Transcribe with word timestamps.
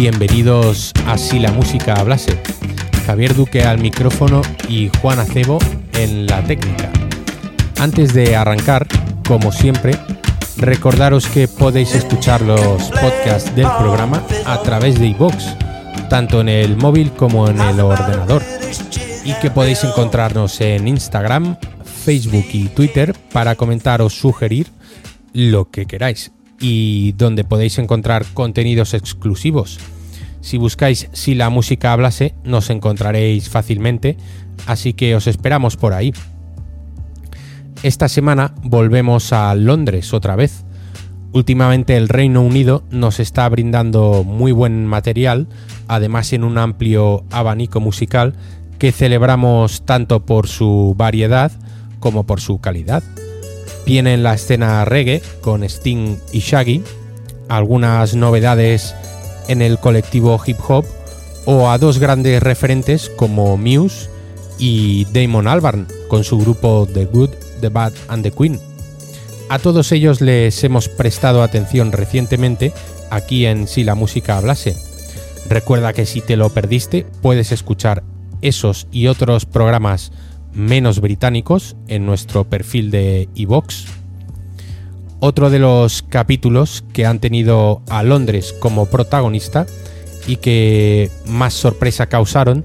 Bienvenidos 0.00 0.92
a 1.06 1.18
Si 1.18 1.40
la 1.40 1.50
música 1.50 1.94
hablase. 1.94 2.40
Javier 3.04 3.34
Duque 3.34 3.64
al 3.64 3.78
micrófono 3.80 4.42
y 4.68 4.92
Juan 5.02 5.18
Acebo 5.18 5.58
en 5.94 6.24
la 6.26 6.40
técnica. 6.44 6.88
Antes 7.80 8.14
de 8.14 8.36
arrancar, 8.36 8.86
como 9.26 9.50
siempre, 9.50 9.98
recordaros 10.56 11.26
que 11.26 11.48
podéis 11.48 11.96
escuchar 11.96 12.42
los 12.42 12.92
podcasts 12.92 13.52
del 13.56 13.66
programa 13.76 14.22
a 14.46 14.62
través 14.62 15.00
de 15.00 15.08
iVoox, 15.08 15.34
tanto 16.08 16.42
en 16.42 16.48
el 16.48 16.76
móvil 16.76 17.10
como 17.10 17.48
en 17.48 17.60
el 17.60 17.80
ordenador, 17.80 18.44
y 19.24 19.32
que 19.40 19.50
podéis 19.50 19.82
encontrarnos 19.82 20.60
en 20.60 20.86
Instagram, 20.86 21.56
Facebook 22.04 22.46
y 22.52 22.68
Twitter 22.68 23.16
para 23.32 23.56
comentar 23.56 24.00
o 24.00 24.08
sugerir 24.08 24.68
lo 25.32 25.68
que 25.72 25.86
queráis 25.86 26.30
y 26.60 27.12
donde 27.12 27.44
podéis 27.44 27.78
encontrar 27.78 28.24
contenidos 28.34 28.94
exclusivos. 28.94 29.78
Si 30.40 30.56
buscáis 30.56 31.08
Si 31.12 31.34
la 31.34 31.50
música 31.50 31.92
hablase, 31.92 32.34
nos 32.44 32.70
encontraréis 32.70 33.48
fácilmente, 33.48 34.16
así 34.66 34.92
que 34.92 35.14
os 35.14 35.26
esperamos 35.26 35.76
por 35.76 35.92
ahí. 35.92 36.12
Esta 37.82 38.08
semana 38.08 38.54
volvemos 38.62 39.32
a 39.32 39.54
Londres 39.54 40.12
otra 40.12 40.36
vez. 40.36 40.64
Últimamente 41.32 41.96
el 41.96 42.08
Reino 42.08 42.42
Unido 42.42 42.82
nos 42.90 43.20
está 43.20 43.48
brindando 43.48 44.24
muy 44.24 44.50
buen 44.50 44.86
material, 44.86 45.46
además 45.86 46.32
en 46.32 46.42
un 46.42 46.58
amplio 46.58 47.24
abanico 47.30 47.80
musical 47.80 48.34
que 48.78 48.92
celebramos 48.92 49.84
tanto 49.84 50.24
por 50.24 50.48
su 50.48 50.94
variedad 50.96 51.52
como 52.00 52.24
por 52.24 52.40
su 52.40 52.58
calidad. 52.60 53.02
Viene 53.88 54.12
en 54.12 54.22
la 54.22 54.34
escena 54.34 54.84
reggae 54.84 55.22
con 55.40 55.64
Sting 55.64 56.18
y 56.30 56.40
Shaggy, 56.40 56.82
algunas 57.48 58.14
novedades 58.14 58.94
en 59.48 59.62
el 59.62 59.78
colectivo 59.78 60.38
hip 60.44 60.58
hop 60.68 60.84
o 61.46 61.70
a 61.70 61.78
dos 61.78 61.98
grandes 61.98 62.42
referentes 62.42 63.08
como 63.08 63.56
Muse 63.56 64.10
y 64.58 65.06
Damon 65.06 65.48
Albarn 65.48 65.86
con 66.08 66.22
su 66.22 66.36
grupo 66.36 66.86
The 66.92 67.06
Good, 67.06 67.30
The 67.62 67.70
Bad 67.70 67.94
and 68.08 68.24
The 68.24 68.30
Queen. 68.30 68.60
A 69.48 69.58
todos 69.58 69.90
ellos 69.90 70.20
les 70.20 70.62
hemos 70.64 70.90
prestado 70.90 71.42
atención 71.42 71.90
recientemente 71.90 72.74
aquí 73.08 73.46
en 73.46 73.66
Si 73.66 73.84
la 73.84 73.94
música 73.94 74.36
hablase. 74.36 74.76
Recuerda 75.48 75.94
que 75.94 76.04
si 76.04 76.20
te 76.20 76.36
lo 76.36 76.50
perdiste 76.50 77.06
puedes 77.22 77.52
escuchar 77.52 78.02
esos 78.42 78.86
y 78.92 79.06
otros 79.06 79.46
programas 79.46 80.12
menos 80.58 81.00
británicos 81.00 81.76
en 81.86 82.04
nuestro 82.04 82.44
perfil 82.44 82.90
de 82.90 83.28
iVox. 83.34 83.86
Otro 85.20 85.50
de 85.50 85.60
los 85.60 86.02
capítulos 86.02 86.84
que 86.92 87.06
han 87.06 87.20
tenido 87.20 87.82
a 87.88 88.02
Londres 88.02 88.54
como 88.58 88.86
protagonista 88.86 89.66
y 90.26 90.36
que 90.36 91.10
más 91.26 91.54
sorpresa 91.54 92.06
causaron 92.06 92.64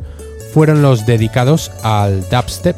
fueron 0.54 0.82
los 0.82 1.06
dedicados 1.06 1.72
al 1.84 2.28
dubstep, 2.30 2.76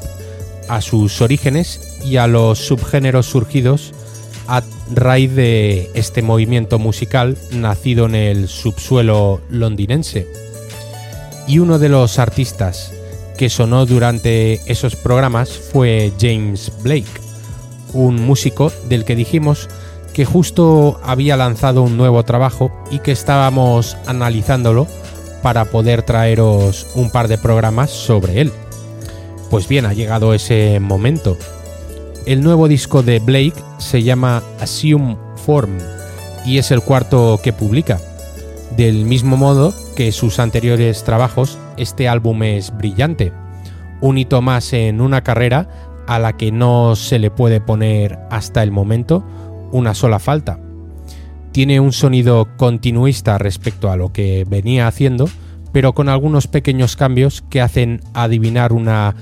a 0.68 0.82
sus 0.82 1.22
orígenes 1.22 1.98
y 2.06 2.18
a 2.18 2.28
los 2.28 2.60
subgéneros 2.60 3.26
surgidos 3.26 3.94
a 4.48 4.64
raíz 4.94 5.34
de 5.34 5.90
este 5.94 6.22
movimiento 6.22 6.78
musical 6.78 7.38
nacido 7.52 8.06
en 8.06 8.16
el 8.16 8.48
subsuelo 8.48 9.42
londinense. 9.50 10.28
Y 11.48 11.60
uno 11.60 11.80
de 11.80 11.90
los 11.90 12.20
artistas 12.20 12.92
que 13.38 13.50
sonó 13.50 13.86
durante 13.86 14.62
esos 14.66 14.96
programas 14.96 15.50
fue 15.50 16.14
James 16.20 16.72
Blake, 16.82 17.06
un 17.94 18.26
músico 18.26 18.72
del 18.88 19.06
que 19.06 19.16
dijimos 19.16 19.70
que 20.14 20.26
justo 20.26 21.00
había 21.04 21.36
lanzado 21.36 21.84
un 21.84 21.98
nuevo 21.98 22.24
trabajo 22.24 22.72
y 22.90 23.00
que 23.00 23.12
estábamos 23.12 23.98
analizándolo 24.06 24.88
para 25.42 25.66
poder 25.66 26.04
traeros 26.04 26.88
un 26.96 27.12
par 27.12 27.28
de 27.28 27.38
programas 27.38 27.92
sobre 27.92 28.42
él. 28.42 28.52
Pues 29.50 29.68
bien, 29.68 29.86
ha 29.86 29.94
llegado 29.94 30.34
ese 30.34 30.80
momento. 30.80 31.38
El 32.26 32.42
nuevo 32.42 32.68
disco 32.68 33.04
de 33.04 33.20
Blake 33.20 33.62
se 33.78 34.04
llama 34.04 34.42
Assume 34.60 35.18
Form 35.46 35.78
y 36.46 36.58
es 36.58 36.72
el 36.72 36.82
cuarto 36.82 37.40
que 37.44 37.54
publica. 37.54 38.00
Del 38.76 39.06
mismo 39.06 39.38
modo 39.38 39.74
que 39.96 40.12
sus 40.12 40.40
anteriores 40.40 41.04
trabajos, 41.04 41.58
este 41.78 42.08
álbum 42.08 42.44
es 42.44 42.76
brillante, 42.76 43.32
un 44.02 44.18
hito 44.18 44.42
más 44.42 44.74
en 44.74 45.02
una 45.02 45.24
carrera 45.24 45.70
a 46.08 46.20
la 46.20 46.34
que 46.34 46.52
no 46.52 46.96
se 46.96 47.18
le 47.18 47.32
puede 47.32 47.62
poner 47.62 48.20
hasta 48.30 48.62
el 48.62 48.72
momento 48.72 49.24
una 49.72 49.94
sola 49.94 50.20
falta. 50.20 50.60
Tiene 51.52 51.80
un 51.80 51.94
sonido 51.94 52.50
continuista 52.58 53.38
respecto 53.38 53.90
a 53.90 53.96
lo 53.96 54.12
que 54.12 54.46
venía 54.48 54.88
haciendo, 54.88 55.30
pero 55.72 55.94
con 55.94 56.10
algunos 56.10 56.48
pequeños 56.48 56.96
cambios 56.96 57.44
que 57.50 57.62
hacen 57.62 58.02
adivinar 58.14 58.74
una 58.74 59.16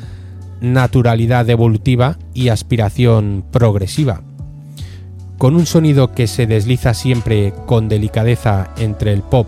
naturalidad 0.59 1.49
evolutiva 1.49 2.17
y 2.33 2.49
aspiración 2.49 3.45
progresiva. 3.51 4.23
Con 5.37 5.55
un 5.55 5.65
sonido 5.65 6.13
que 6.13 6.25
se 6.25 6.47
desliza 6.47 6.93
siempre 6.93 7.53
con 7.65 7.89
delicadeza 7.89 8.73
entre 8.77 9.13
el 9.13 9.21
pop, 9.21 9.47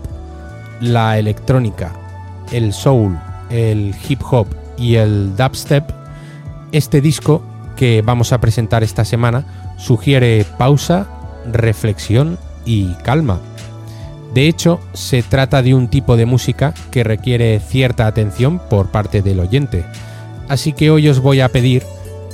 la 0.80 1.18
electrónica, 1.18 1.92
el 2.52 2.72
soul, 2.72 3.18
el 3.50 3.94
hip 4.08 4.20
hop 4.30 4.46
y 4.76 4.96
el 4.96 5.36
dubstep, 5.36 5.84
este 6.72 7.00
disco 7.00 7.42
que 7.76 8.02
vamos 8.02 8.32
a 8.32 8.40
presentar 8.40 8.82
esta 8.82 9.04
semana 9.04 9.74
sugiere 9.76 10.44
pausa, 10.58 11.06
reflexión 11.50 12.38
y 12.64 12.94
calma. 13.04 13.40
De 14.34 14.48
hecho, 14.48 14.80
se 14.92 15.22
trata 15.22 15.62
de 15.62 15.74
un 15.74 15.88
tipo 15.88 16.16
de 16.16 16.26
música 16.26 16.74
que 16.90 17.04
requiere 17.04 17.60
cierta 17.60 18.06
atención 18.06 18.58
por 18.58 18.88
parte 18.88 19.22
del 19.22 19.40
oyente. 19.40 19.84
Así 20.48 20.72
que 20.72 20.90
hoy 20.90 21.08
os 21.08 21.20
voy 21.20 21.40
a 21.40 21.48
pedir 21.48 21.84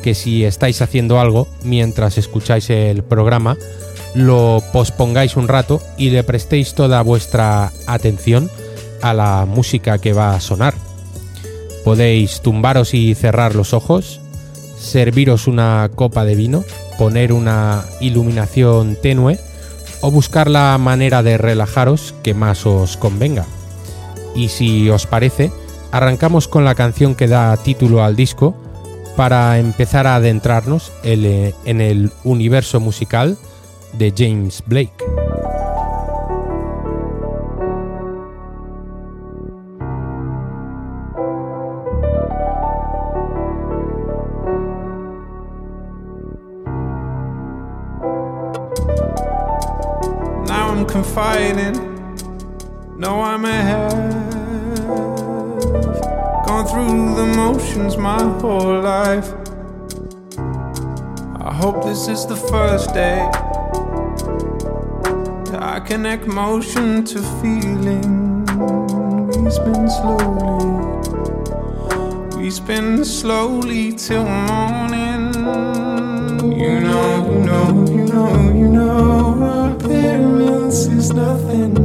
que 0.03 0.15
si 0.15 0.45
estáis 0.45 0.83
haciendo 0.83 1.21
algo 1.21 1.47
mientras 1.63 2.19
escucháis 2.19 2.71
el 2.71 3.05
programa, 3.05 3.57
lo 4.15 4.62
pospongáis 4.73 5.37
un 5.37 5.49
rato 5.49 5.81
y 5.97 6.11
le 6.11 6.23
prestéis 6.25 6.75
toda 6.75 7.03
vuestra 7.03 7.73
atención 7.87 8.50
a 9.00 9.15
la 9.15 9.47
música 9.47 9.99
que 9.99 10.12
va 10.12 10.34
a 10.34 10.41
sonar. 10.41 10.75
Podéis 11.84 12.41
tumbaros 12.41 12.95
y 12.95 13.15
cerrar 13.15 13.55
los 13.55 13.73
ojos, 13.73 14.21
serviros 14.78 15.47
una 15.47 15.91
copa 15.95 16.25
de 16.25 16.37
vino, 16.37 16.65
poner 16.99 17.33
una 17.33 17.84
iluminación 18.00 18.97
tenue 19.00 19.39
o 20.00 20.11
buscar 20.11 20.49
la 20.49 20.77
manera 20.79 21.23
de 21.23 21.39
relajaros 21.39 22.15
que 22.23 22.34
más 22.34 22.67
os 22.67 22.97
convenga. 22.97 23.47
Y 24.34 24.49
si 24.49 24.89
os 24.91 25.06
parece, 25.06 25.50
arrancamos 25.91 26.49
con 26.49 26.65
la 26.65 26.75
canción 26.75 27.15
que 27.15 27.29
da 27.29 27.56
título 27.56 28.05
al 28.05 28.17
disco 28.17 28.55
para 29.17 29.59
empezar 29.59 30.06
a 30.06 30.17
adentrarnos 30.17 30.93
en 31.03 31.81
el 31.81 32.12
universo 32.25 32.81
musical 32.81 33.37
de 33.99 34.11
James 34.11 34.61
Blake. 34.61 34.93
Now 50.47 50.71
I'm 50.71 50.87
confiding. 50.87 51.77
No, 52.99 53.21
I 53.21 53.37
may 53.37 53.50
have 53.50 53.93
gone 56.47 56.67
through 56.67 57.15
the 57.17 57.27
motions 57.37 57.97
my 57.97 58.23
whole 58.41 58.81
life. 58.81 59.33
I 61.41 61.53
hope 61.53 61.85
this 61.85 62.09
is 62.09 62.27
the 62.27 62.37
first 62.37 62.95
day 62.95 63.31
connect 65.93 66.27
motion 66.27 67.05
to 67.05 67.19
feeling. 67.39 68.47
We 69.27 69.50
spin 69.50 69.91
slowly, 69.91 70.65
we 72.39 72.50
spin 72.50 73.05
slowly 73.05 73.93
till 73.93 74.25
morning. 74.25 75.35
You 76.61 76.81
know, 76.81 77.29
you 77.31 77.41
know, 77.44 77.67
you 77.91 78.05
know, 78.06 78.33
you 78.61 78.69
know, 78.69 79.77
appearance 79.77 80.87
is 80.87 81.12
nothing. 81.12 81.81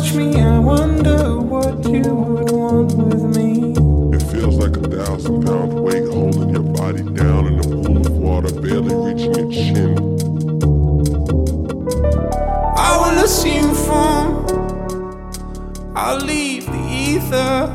Touch 0.00 0.14
me, 0.14 0.40
I 0.40 0.58
wonder 0.58 1.38
what 1.38 1.84
you 1.84 2.02
would 2.02 2.50
want 2.50 2.94
with 2.94 3.36
me. 3.36 3.72
It 4.16 4.22
feels 4.32 4.56
like 4.56 4.76
a 4.76 4.88
thousand 4.88 5.44
pound 5.44 5.78
weight 5.78 6.08
holding 6.08 6.50
your 6.50 6.62
body 6.62 7.02
down 7.02 7.46
in 7.48 7.56
the 7.58 7.68
pool 7.68 8.06
of 8.06 8.16
water 8.16 8.52
barely 8.60 8.94
reaching 8.94 9.36
its 9.44 9.56
chin. 9.56 9.98
I 12.76 12.90
will 13.00 13.24
assume 13.24 13.74
form. 13.74 14.30
I'll 15.94 16.24
leave 16.24 16.64
the 16.64 16.84
ether. 16.88 17.68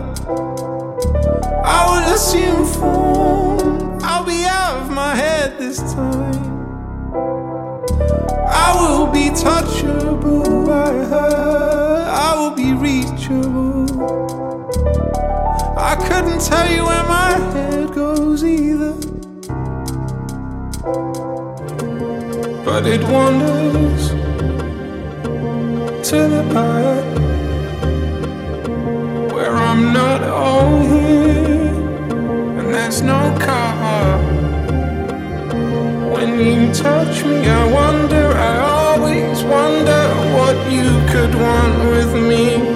I 1.64 1.80
will 1.92 2.16
assume 2.16 2.66
form. 2.66 4.00
I'll 4.02 4.26
be 4.26 4.46
out 4.46 4.78
of 4.82 4.90
my 4.90 5.14
head 5.16 5.60
this 5.60 5.78
time. 5.94 6.44
I 8.48 8.74
will 8.80 9.12
be 9.12 9.30
touchable 9.30 10.66
by 10.66 10.92
her. 10.92 11.85
I 13.28 13.30
couldn't 16.08 16.42
tell 16.46 16.72
you 16.72 16.86
where 16.86 17.04
my 17.06 17.32
head 17.54 17.92
goes 17.92 18.44
either. 18.44 18.94
But 22.64 22.86
it 22.86 23.02
wanders 23.10 24.10
to 26.10 26.18
the 26.28 26.44
part 26.54 27.06
where 29.34 29.56
I'm 29.56 29.92
not 29.92 30.22
all 30.22 30.82
here 30.82 31.74
and 32.60 32.72
there's 32.72 33.02
no 33.02 33.36
cover. 33.40 34.20
When 36.14 36.40
you 36.40 36.72
touch 36.72 37.26
me, 37.26 37.48
I 37.48 37.72
wonder, 37.72 38.28
I 38.38 38.60
always 38.60 39.44
wonder 39.44 40.10
what 40.38 40.72
you 40.72 41.02
could 41.12 41.34
want 41.34 41.90
with 41.90 42.14
me. 42.14 42.75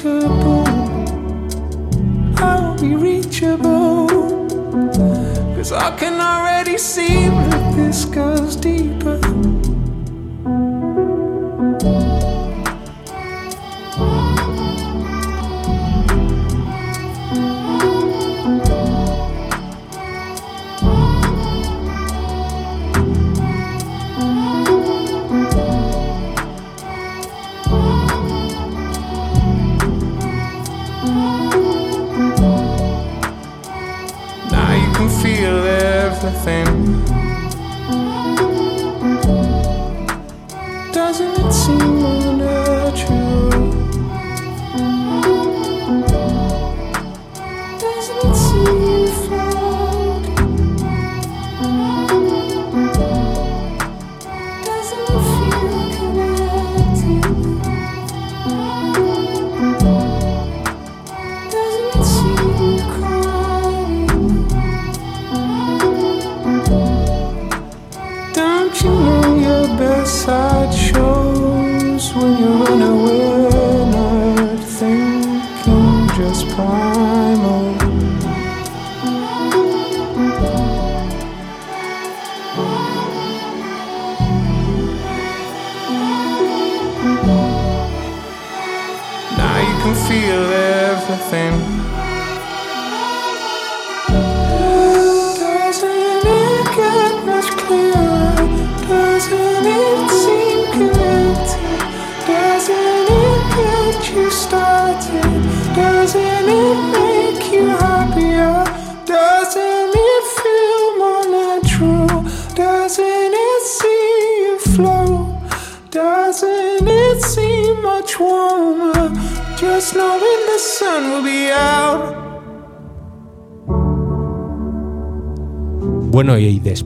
Touchable. 0.00 0.66
I 2.38 2.60
will 2.60 2.80
be 2.80 2.94
reachable. 2.94 4.08
Cause 5.56 5.72
I 5.72 5.96
can 5.96 6.20
already 6.20 6.78
see 6.78 7.28
that 7.28 7.76
this 7.76 8.04
goes 8.06 8.56
deeper. 8.56 9.19
nothing 36.32 36.69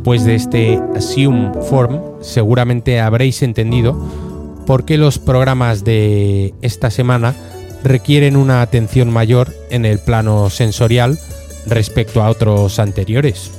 después 0.04 0.24
de 0.26 0.34
este 0.34 0.78
Assume 0.94 1.50
Form, 1.70 1.98
seguramente 2.20 3.00
habréis 3.00 3.40
entendido 3.40 3.98
por 4.66 4.84
qué 4.84 4.98
los 4.98 5.18
programas 5.18 5.82
de 5.82 6.52
esta 6.60 6.90
semana 6.90 7.34
requieren 7.82 8.36
una 8.36 8.60
atención 8.60 9.10
mayor 9.10 9.54
en 9.70 9.86
el 9.86 9.98
plano 9.98 10.50
sensorial 10.50 11.18
respecto 11.64 12.22
a 12.22 12.28
otros 12.28 12.78
anteriores. 12.78 13.50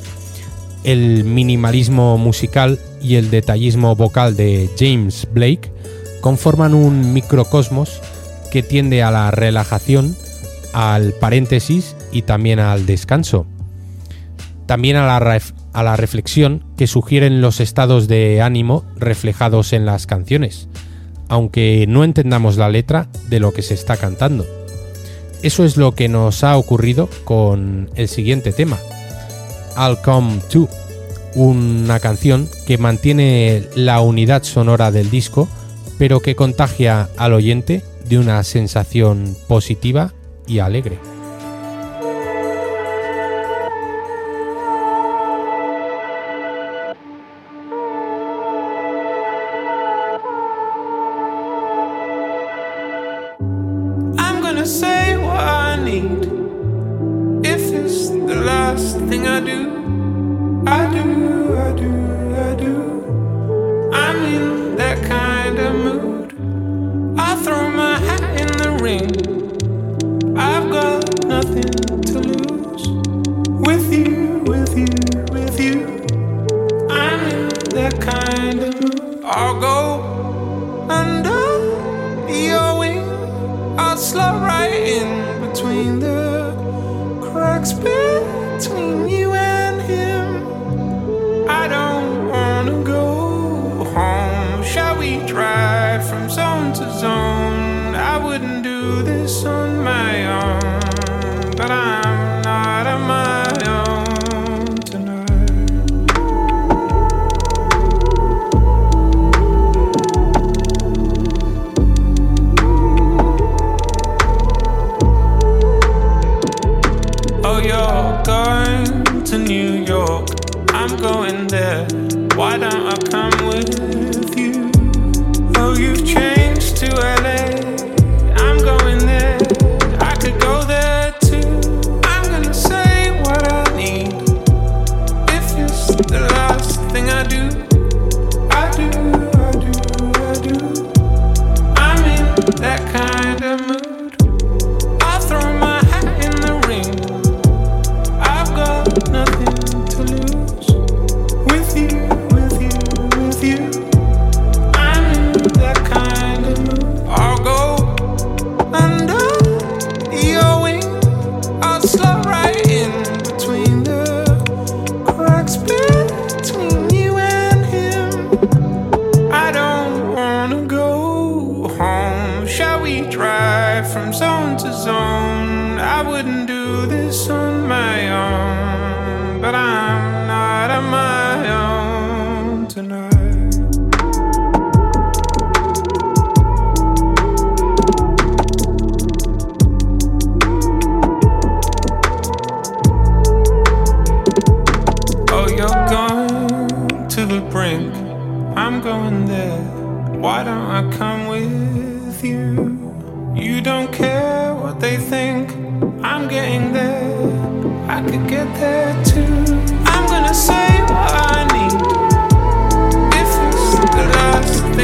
El 0.84 1.24
minimalismo 1.24 2.20
musical 2.20 2.78
y 3.02 3.16
el 3.16 3.32
detallismo 3.32 3.96
vocal 3.96 4.36
de 4.36 4.70
James 4.78 5.28
Blake 5.34 5.72
conforman 6.22 6.76
un 6.76 7.12
microcosmos 7.12 8.02
que 8.52 8.62
tiende 8.62 9.02
a 9.02 9.10
la 9.10 9.32
relajación, 9.32 10.16
al 10.74 11.14
paréntesis 11.14 11.96
y 12.12 12.22
también 12.22 12.60
al 12.60 12.86
descanso 12.86 13.48
también 14.66 14.96
a 14.96 15.06
la, 15.06 15.20
a 15.76 15.84
la 15.84 15.98
reflexión 15.98 16.64
que 16.78 16.88
sugieren 16.88 17.42
los 17.42 17.60
estados 17.60 18.08
de 18.08 18.42
ánimo 18.42 18.86
reflejados 18.96 19.74
en 19.74 19.86
las 19.86 20.08
canciones, 20.08 20.70
aunque 21.28 21.86
no 21.90 22.06
entendamos 22.06 22.56
la 22.56 22.70
letra 22.70 23.10
de 23.28 23.42
lo 23.42 23.52
que 23.52 23.62
se 23.62 23.74
está 23.74 23.98
cantando. 23.98 24.46
Eso 25.44 25.66
es 25.66 25.76
lo 25.76 25.94
que 25.94 26.08
nos 26.08 26.46
ha 26.46 26.58
ocurrido 26.58 27.10
con 27.26 27.90
el 27.96 28.08
siguiente 28.08 28.54
tema, 28.54 28.80
I'll 29.78 29.98
Come 30.02 30.40
To, 30.50 30.70
una 31.36 32.00
canción 32.00 32.48
que 32.66 32.78
mantiene 32.78 33.64
la 33.76 34.00
unidad 34.00 34.44
sonora 34.44 34.92
del 34.92 35.12
disco, 35.12 35.50
pero 35.98 36.22
que 36.22 36.38
contagia 36.38 37.10
al 37.18 37.34
oyente 37.34 37.84
de 38.08 38.18
una 38.18 38.42
sensación 38.44 39.36
positiva 39.50 40.14
y 40.48 40.60
alegre. 40.60 41.15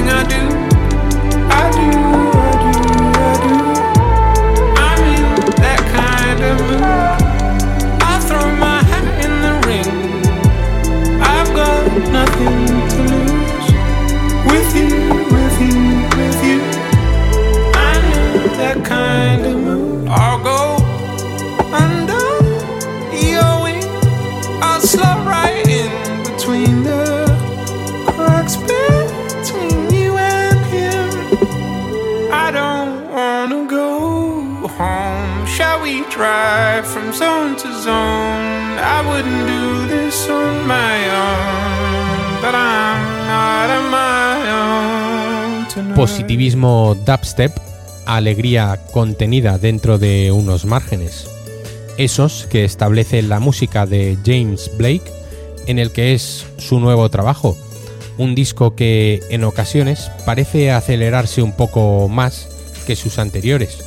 everything 0.01 0.09
I 0.09 0.47
do. 0.47 0.50
Positivismo 46.01 46.97
dubstep, 47.05 47.55
alegría 48.07 48.79
contenida 48.91 49.59
dentro 49.59 49.99
de 49.99 50.31
unos 50.31 50.65
márgenes. 50.65 51.29
Esos 51.99 52.47
que 52.47 52.65
establece 52.65 53.21
la 53.21 53.39
música 53.39 53.85
de 53.85 54.17
James 54.25 54.71
Blake, 54.79 55.03
en 55.67 55.77
el 55.77 55.91
que 55.91 56.15
es 56.15 56.47
su 56.57 56.79
nuevo 56.79 57.07
trabajo. 57.09 57.55
Un 58.17 58.33
disco 58.33 58.75
que 58.75 59.19
en 59.29 59.43
ocasiones 59.43 60.09
parece 60.25 60.71
acelerarse 60.71 61.43
un 61.43 61.51
poco 61.51 62.09
más 62.09 62.49
que 62.87 62.95
sus 62.95 63.19
anteriores 63.19 63.85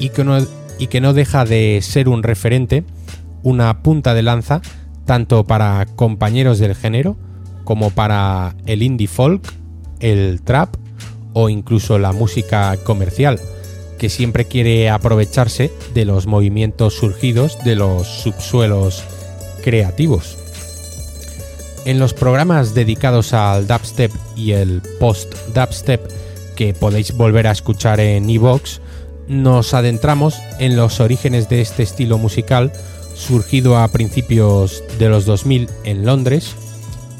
y 0.00 0.08
que 0.08 0.24
no, 0.24 0.44
y 0.80 0.88
que 0.88 1.00
no 1.00 1.12
deja 1.12 1.44
de 1.44 1.78
ser 1.82 2.08
un 2.08 2.24
referente, 2.24 2.82
una 3.44 3.80
punta 3.80 4.12
de 4.12 4.22
lanza, 4.22 4.60
tanto 5.04 5.44
para 5.44 5.86
compañeros 5.94 6.58
del 6.58 6.74
género 6.74 7.16
como 7.62 7.90
para 7.90 8.56
el 8.66 8.82
indie 8.82 9.06
folk, 9.06 9.54
el 10.00 10.42
trap 10.42 10.82
o 11.34 11.50
incluso 11.50 11.98
la 11.98 12.12
música 12.12 12.76
comercial, 12.82 13.38
que 13.98 14.08
siempre 14.08 14.46
quiere 14.46 14.88
aprovecharse 14.88 15.70
de 15.92 16.04
los 16.04 16.26
movimientos 16.26 16.94
surgidos 16.94 17.58
de 17.64 17.76
los 17.76 18.06
subsuelos 18.06 19.04
creativos. 19.62 20.38
En 21.84 21.98
los 21.98 22.14
programas 22.14 22.74
dedicados 22.74 23.34
al 23.34 23.66
dubstep 23.66 24.10
y 24.36 24.52
el 24.52 24.80
post-dubstep 24.98 26.00
que 26.56 26.72
podéis 26.72 27.14
volver 27.14 27.46
a 27.46 27.52
escuchar 27.52 28.00
en 28.00 28.30
iVoox, 28.30 28.80
nos 29.28 29.74
adentramos 29.74 30.38
en 30.58 30.76
los 30.76 31.00
orígenes 31.00 31.48
de 31.48 31.60
este 31.60 31.82
estilo 31.82 32.18
musical 32.18 32.72
surgido 33.14 33.78
a 33.78 33.88
principios 33.88 34.82
de 34.98 35.08
los 35.08 35.24
2000 35.24 35.68
en 35.84 36.04
Londres 36.04 36.54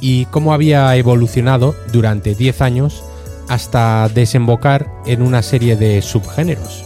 y 0.01 0.27
cómo 0.27 0.53
había 0.53 0.95
evolucionado 0.97 1.75
durante 1.93 2.35
10 2.35 2.61
años 2.61 3.03
hasta 3.49 4.09
desembocar 4.09 4.91
en 5.07 5.23
una 5.23 5.43
serie 5.43 5.77
de 5.77 6.03
subgéneros. 6.03 6.85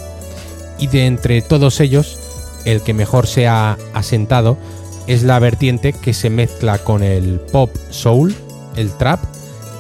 Y 0.79 0.87
de 0.87 1.07
entre 1.07 1.43
todos 1.43 1.81
ellos, 1.81 2.19
el 2.65 2.83
que 2.83 2.95
mejor 2.95 3.27
se 3.27 3.49
ha 3.49 3.77
asentado 3.95 4.59
es 5.07 5.23
la 5.23 5.38
vertiente 5.38 5.93
que 5.93 6.12
se 6.12 6.31
mezcla 6.31 6.79
con 6.79 7.03
el 7.03 7.41
pop 7.41 7.75
soul, 7.91 8.35
el 8.77 8.91
trap 8.93 9.21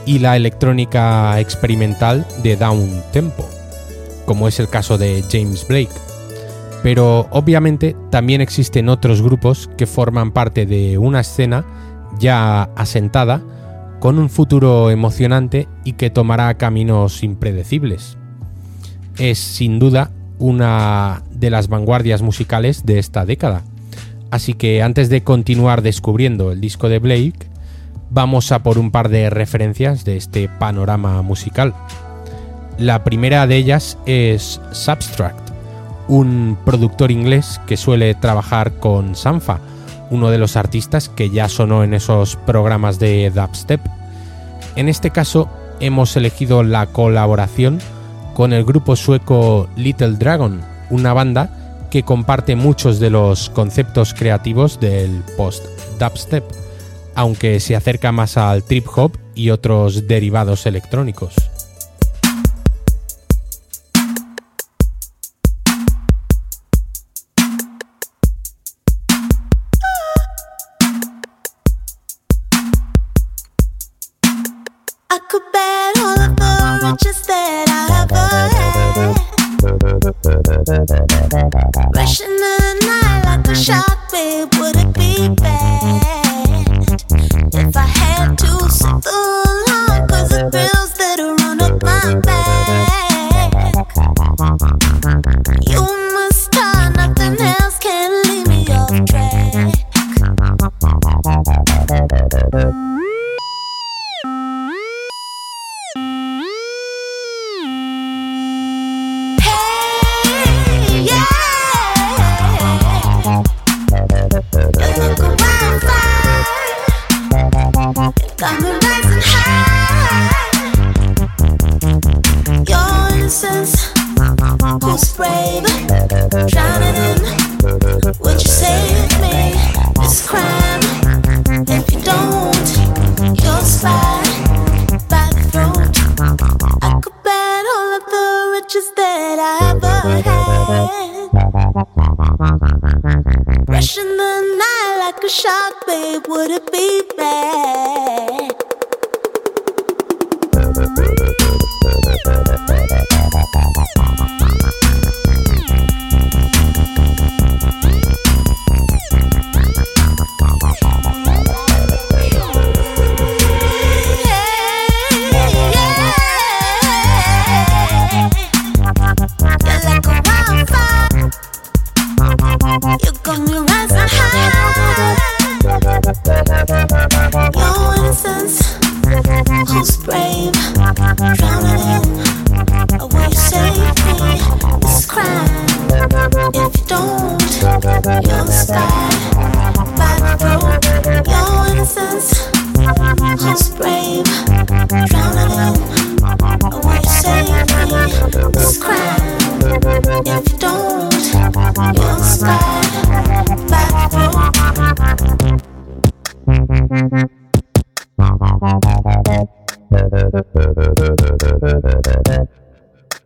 y 0.06 0.20
la 0.20 0.36
electrónica 0.36 1.38
experimental 1.38 2.26
de 2.42 2.56
down 2.56 3.02
tempo, 3.12 3.46
como 4.24 4.48
es 4.48 4.58
el 4.58 4.68
caso 4.68 4.96
de 4.96 5.22
James 5.30 5.66
Blake. 5.68 5.92
Pero 6.82 7.26
obviamente 7.30 7.94
también 8.10 8.40
existen 8.40 8.88
otros 8.88 9.20
grupos 9.20 9.68
que 9.76 9.86
forman 9.86 10.30
parte 10.30 10.64
de 10.64 10.96
una 10.96 11.20
escena 11.20 11.64
ya 12.18 12.62
asentada, 12.74 13.42
con 14.00 14.18
un 14.18 14.30
futuro 14.30 14.90
emocionante 14.90 15.68
y 15.84 15.94
que 15.94 16.10
tomará 16.10 16.54
caminos 16.54 17.22
impredecibles. 17.22 18.16
Es 19.16 19.38
sin 19.38 19.78
duda 19.78 20.10
una 20.38 21.22
de 21.32 21.50
las 21.50 21.68
vanguardias 21.68 22.22
musicales 22.22 22.86
de 22.86 22.98
esta 22.98 23.24
década. 23.24 23.62
Así 24.30 24.54
que 24.54 24.82
antes 24.82 25.08
de 25.08 25.24
continuar 25.24 25.82
descubriendo 25.82 26.52
el 26.52 26.60
disco 26.60 26.88
de 26.88 26.98
Blake, 26.98 27.48
vamos 28.10 28.52
a 28.52 28.62
por 28.62 28.78
un 28.78 28.90
par 28.90 29.08
de 29.08 29.30
referencias 29.30 30.04
de 30.04 30.16
este 30.16 30.48
panorama 30.48 31.20
musical. 31.22 31.74
La 32.78 33.02
primera 33.02 33.46
de 33.46 33.56
ellas 33.56 33.98
es 34.06 34.60
Substract, 34.70 35.50
un 36.06 36.56
productor 36.64 37.10
inglés 37.10 37.60
que 37.66 37.76
suele 37.76 38.14
trabajar 38.14 38.74
con 38.74 39.16
Sanfa, 39.16 39.60
uno 40.10 40.30
de 40.30 40.38
los 40.38 40.56
artistas 40.56 41.08
que 41.08 41.30
ya 41.30 41.48
sonó 41.48 41.84
en 41.84 41.94
esos 41.94 42.36
programas 42.36 42.98
de 42.98 43.30
dubstep. 43.30 43.80
En 44.76 44.88
este 44.88 45.10
caso 45.10 45.48
hemos 45.80 46.16
elegido 46.16 46.62
la 46.62 46.86
colaboración 46.86 47.78
con 48.34 48.52
el 48.52 48.64
grupo 48.64 48.96
sueco 48.96 49.68
Little 49.76 50.12
Dragon, 50.12 50.60
una 50.90 51.12
banda 51.12 51.50
que 51.90 52.02
comparte 52.02 52.56
muchos 52.56 53.00
de 53.00 53.10
los 53.10 53.50
conceptos 53.50 54.14
creativos 54.14 54.78
del 54.78 55.22
post-dubstep, 55.36 56.44
aunque 57.14 57.60
se 57.60 57.76
acerca 57.76 58.12
más 58.12 58.36
al 58.36 58.62
trip 58.62 58.86
hop 58.94 59.16
y 59.34 59.50
otros 59.50 60.06
derivados 60.06 60.66
electrónicos. 60.66 61.34
Da-da-da. 80.68 81.07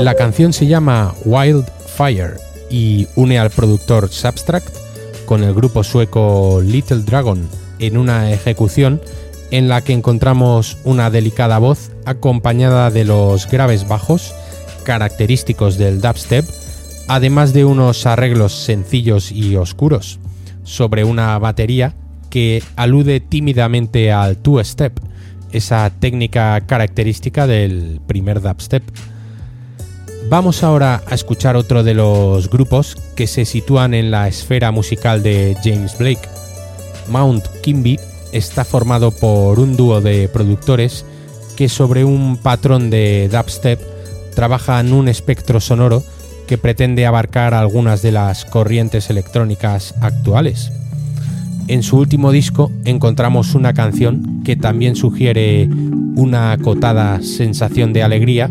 La 0.00 0.14
canción 0.14 0.54
se 0.54 0.66
llama 0.66 1.14
Wildfire 1.26 2.38
y 2.70 3.06
une 3.16 3.38
al 3.38 3.50
productor 3.50 4.08
Substract 4.08 4.74
con 5.26 5.44
el 5.44 5.52
grupo 5.52 5.84
sueco 5.84 6.62
Little 6.64 7.02
Dragon 7.02 7.46
en 7.78 7.98
una 7.98 8.32
ejecución 8.32 9.02
en 9.50 9.68
la 9.68 9.84
que 9.84 9.92
encontramos 9.92 10.78
una 10.84 11.10
delicada 11.10 11.58
voz 11.58 11.90
acompañada 12.06 12.90
de 12.90 13.04
los 13.04 13.46
graves 13.46 13.86
bajos 13.86 14.32
característicos 14.84 15.76
del 15.76 16.00
dubstep, 16.00 16.46
además 17.06 17.52
de 17.52 17.66
unos 17.66 18.06
arreglos 18.06 18.54
sencillos 18.54 19.30
y 19.30 19.56
oscuros 19.56 20.18
sobre 20.64 21.04
una 21.04 21.38
batería 21.38 21.94
que 22.30 22.62
alude 22.76 23.20
tímidamente 23.20 24.12
al 24.12 24.38
two-step, 24.38 24.98
esa 25.52 25.90
técnica 25.90 26.58
característica 26.62 27.46
del 27.46 28.00
primer 28.06 28.40
dubstep. 28.40 28.82
Vamos 30.28 30.62
ahora 30.62 31.02
a 31.06 31.14
escuchar 31.14 31.56
otro 31.56 31.82
de 31.82 31.94
los 31.94 32.50
grupos 32.50 32.96
que 33.16 33.26
se 33.26 33.44
sitúan 33.44 33.94
en 33.94 34.10
la 34.10 34.28
esfera 34.28 34.70
musical 34.70 35.22
de 35.22 35.56
James 35.64 35.98
Blake. 35.98 36.28
Mount 37.08 37.44
Kimby 37.62 37.98
está 38.32 38.64
formado 38.64 39.10
por 39.10 39.58
un 39.58 39.76
dúo 39.76 40.00
de 40.00 40.28
productores 40.28 41.04
que 41.56 41.68
sobre 41.68 42.04
un 42.04 42.36
patrón 42.36 42.90
de 42.90 43.28
dubstep 43.30 43.80
trabajan 44.34 44.92
un 44.92 45.08
espectro 45.08 45.60
sonoro 45.60 46.04
que 46.46 46.58
pretende 46.58 47.06
abarcar 47.06 47.54
algunas 47.54 48.02
de 48.02 48.12
las 48.12 48.44
corrientes 48.44 49.10
electrónicas 49.10 49.94
actuales. 50.00 50.72
En 51.66 51.82
su 51.82 51.98
último 51.98 52.32
disco 52.32 52.70
encontramos 52.84 53.54
una 53.54 53.74
canción 53.74 54.42
que 54.44 54.56
también 54.56 54.96
sugiere 54.96 55.68
una 56.16 56.52
acotada 56.52 57.22
sensación 57.22 57.92
de 57.92 58.02
alegría 58.02 58.50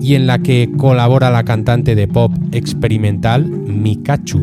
y 0.00 0.14
en 0.14 0.26
la 0.26 0.38
que 0.38 0.70
colabora 0.76 1.30
la 1.30 1.44
cantante 1.44 1.94
de 1.94 2.08
pop 2.08 2.32
experimental 2.52 3.46
Mikachu. 3.46 4.40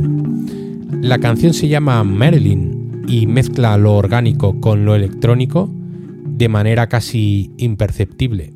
La 1.02 1.20
canción 1.20 1.54
se 1.54 1.68
llama 1.68 2.04
Marilyn 2.04 3.04
y 3.08 3.28
mezcla 3.28 3.78
lo 3.78 3.96
orgánico 3.96 4.60
con 4.60 4.86
lo 4.86 4.96
electrónico 4.96 5.70
de 6.26 6.50
manera 6.50 6.88
casi 6.88 7.52
imperceptible. 7.58 8.54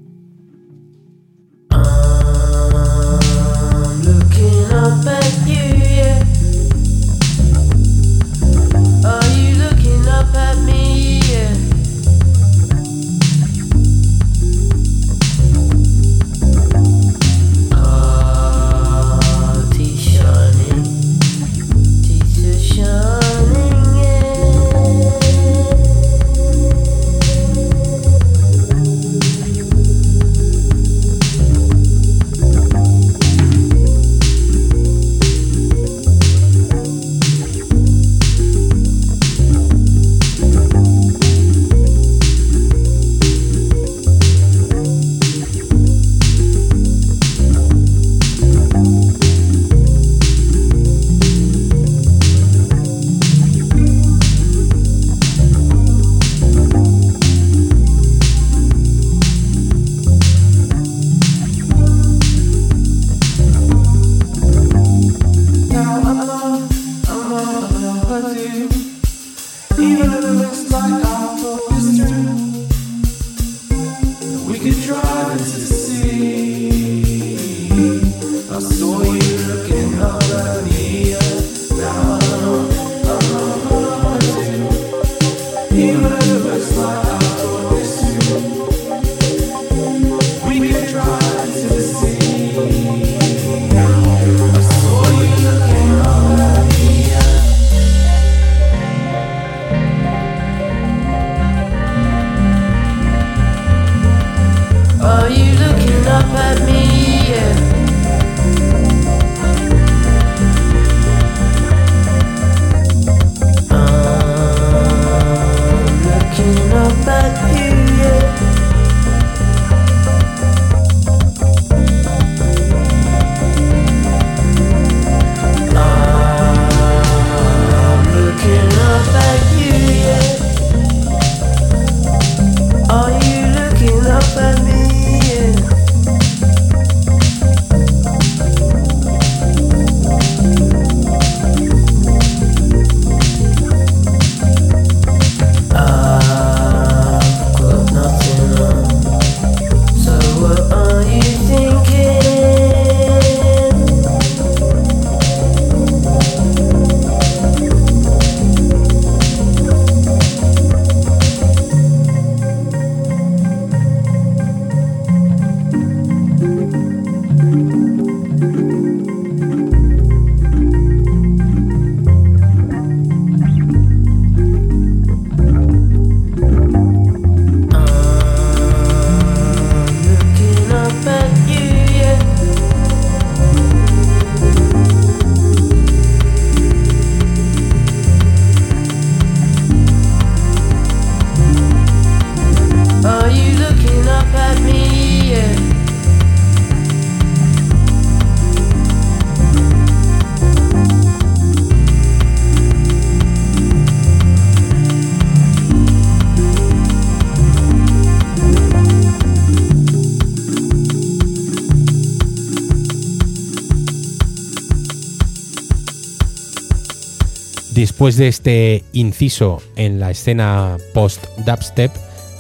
Después 217.82 218.16
de 218.16 218.28
este 218.28 218.84
inciso 218.94 219.60
en 219.76 220.00
la 220.00 220.12
escena 220.12 220.78
post-dubstep, 220.94 221.92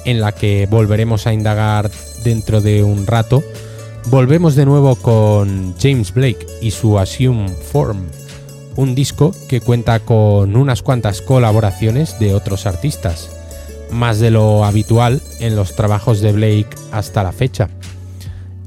en 0.06 0.22
la 0.22 0.34
que 0.34 0.68
volveremos 0.70 1.26
a 1.26 1.34
indagar 1.34 1.90
dentro 2.24 2.62
de 2.62 2.84
un 2.84 3.08
rato, 3.08 3.44
volvemos 4.12 4.54
de 4.54 4.68
nuevo 4.68 4.96
con 4.98 5.74
James 5.82 6.14
Blake 6.14 6.46
y 6.62 6.70
su 6.70 7.00
Assume 7.00 7.48
Form, 7.72 8.04
un 8.76 8.94
disco 8.94 9.34
que 9.50 9.62
cuenta 9.62 10.02
con 10.02 10.56
unas 10.56 10.84
cuantas 10.84 11.24
colaboraciones 11.24 12.20
de 12.20 12.36
otros 12.36 12.68
artistas, 12.68 13.32
más 13.90 14.20
de 14.20 14.30
lo 14.30 14.64
habitual 14.64 15.24
en 15.40 15.56
los 15.56 15.76
trabajos 15.76 16.22
de 16.22 16.34
Blake 16.34 16.70
hasta 16.92 17.24
la 17.24 17.32
fecha. 17.32 17.68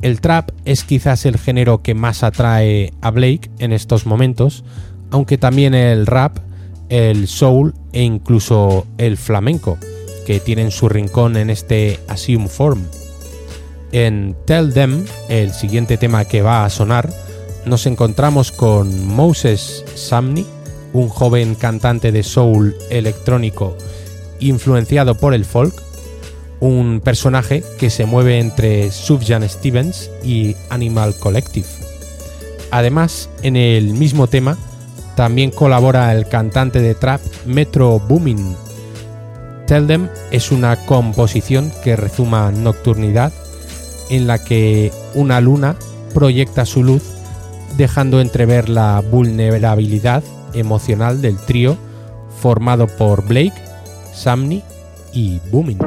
El 0.02 0.20
trap 0.20 0.50
es 0.64 0.82
quizás 0.82 1.24
el 1.24 1.38
género 1.38 1.82
que 1.82 1.94
más 1.94 2.24
atrae 2.24 2.92
a 3.00 3.12
Blake 3.12 3.48
en 3.60 3.72
estos 3.72 4.06
momentos, 4.06 4.64
aunque 5.12 5.38
también 5.38 5.74
el 5.74 6.06
rap 6.06 6.38
el 6.88 7.28
soul 7.28 7.74
e 7.92 8.02
incluso 8.02 8.86
el 8.98 9.16
flamenco, 9.16 9.78
que 10.26 10.40
tienen 10.40 10.70
su 10.70 10.88
rincón 10.88 11.36
en 11.36 11.50
este 11.50 12.00
Assume 12.08 12.48
Form. 12.48 12.84
En 13.92 14.36
Tell 14.46 14.72
Them, 14.72 15.04
el 15.28 15.52
siguiente 15.52 15.96
tema 15.96 16.24
que 16.24 16.42
va 16.42 16.64
a 16.64 16.70
sonar, 16.70 17.12
nos 17.66 17.86
encontramos 17.86 18.52
con 18.52 19.06
Moses 19.06 19.84
Samney, 19.94 20.46
un 20.92 21.08
joven 21.08 21.54
cantante 21.54 22.12
de 22.12 22.22
soul 22.22 22.76
electrónico 22.90 23.76
influenciado 24.40 25.14
por 25.16 25.34
el 25.34 25.44
folk, 25.44 25.74
un 26.60 27.00
personaje 27.02 27.62
que 27.78 27.90
se 27.90 28.06
mueve 28.06 28.38
entre 28.38 28.90
Subjan 28.90 29.48
Stevens 29.48 30.10
y 30.22 30.56
Animal 30.70 31.14
Collective. 31.16 31.66
Además, 32.70 33.28
en 33.42 33.56
el 33.56 33.94
mismo 33.94 34.26
tema, 34.26 34.58
también 35.16 35.50
colabora 35.50 36.12
el 36.12 36.29
cantante 36.29 36.81
de 36.81 36.94
trap 36.94 37.20
Metro 37.46 38.00
Boomin. 38.00 38.57
Tell 39.66 39.87
Them 39.87 40.09
es 40.31 40.53
una 40.53 40.77
composición 40.87 41.72
que 41.83 41.96
rezuma 41.96 42.50
nocturnidad 42.50 43.33
en 44.11 44.27
la 44.27 44.42
que 44.42 44.92
una 45.14 45.40
luna 45.40 45.77
proyecta 46.12 46.66
su 46.66 46.83
luz 46.83 47.03
dejando 47.77 48.20
entrever 48.20 48.68
la 48.68 49.00
vulnerabilidad 49.00 50.22
emocional 50.53 51.20
del 51.22 51.38
trío 51.38 51.77
formado 52.40 52.87
por 52.87 53.27
Blake, 53.27 53.55
Samney 54.12 54.62
y 55.12 55.40
Boomin. 55.50 55.79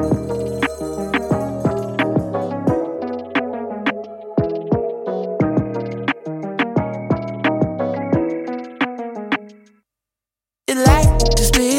Just 11.36 11.54
be 11.54 11.77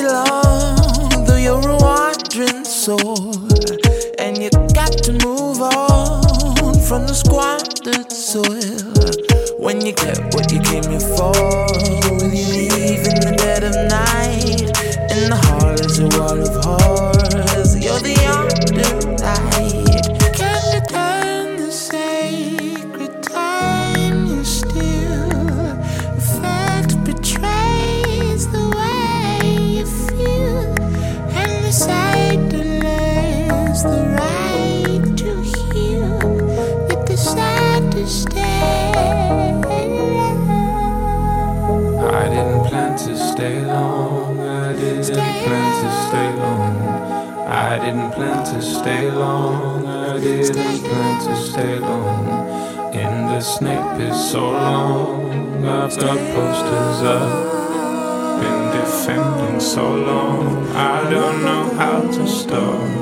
a 62.22 62.28
star. 62.28 62.99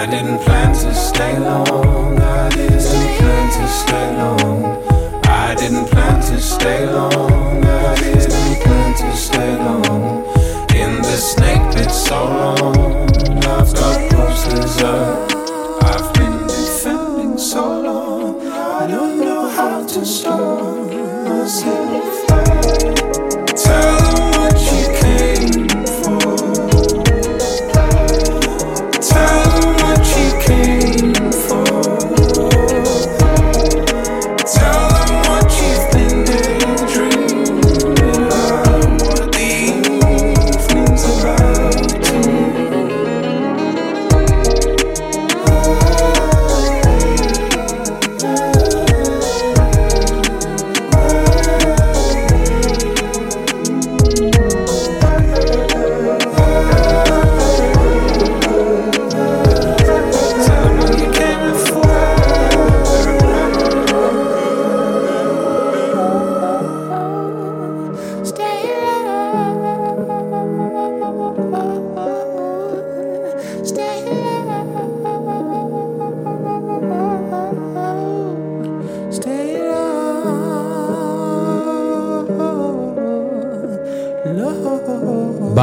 I 0.00 0.06
didn't 0.06 0.38
plan 0.38 0.72
to 0.72 0.94
stay 0.94 1.38
long. 1.38 2.18
I 2.22 2.48
didn't 2.48 2.80
plan 3.18 3.52
to 3.52 3.68
stay 3.68 4.16
long. 4.16 4.82
I 5.26 5.54
didn't 5.54 5.88
plan 5.90 6.22
to 6.22 6.40
stay 6.40 6.86
long. 6.86 7.62
I 7.62 7.94
didn't 7.96 8.62
plan 8.62 8.94
to 8.94 9.14
stay 9.14 9.56
long. 9.56 10.24
In 10.74 11.02
the 11.02 11.18
snake 11.18 11.60
pit 11.74 11.90
so 11.90 12.16
long. 12.24 13.10
I've 13.44 13.74
got 13.74 14.10
posters 14.10 14.82
up. 14.82 15.34
I've 15.82 16.14
been 16.14 16.46
defending 16.46 17.36
so 17.36 17.82
long. 17.82 18.40
I 18.48 18.86
don't 18.86 19.20
know 19.20 19.50
how 19.50 19.86
to 19.86 20.06
stop 20.06 20.86
myself. 21.28 22.29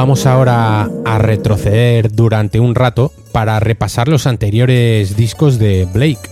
Vamos 0.08 0.24
ahora 0.24 0.88
a 1.04 1.18
retroceder 1.18 2.10
durante 2.10 2.60
un 2.60 2.74
rato 2.74 3.12
para 3.30 3.60
repasar 3.60 4.08
los 4.08 4.26
anteriores 4.26 5.16
discos 5.16 5.58
de 5.58 5.84
Blake, 5.84 6.30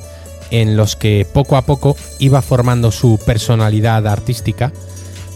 en 0.51 0.79
los 0.79 0.97
que 0.97 1.27
poco 1.31 1.59
a 1.59 1.67
poco 1.67 1.95
iba 2.19 2.41
formando 2.41 2.91
su 2.91 3.21
personalidad 3.27 4.07
artística 4.07 4.73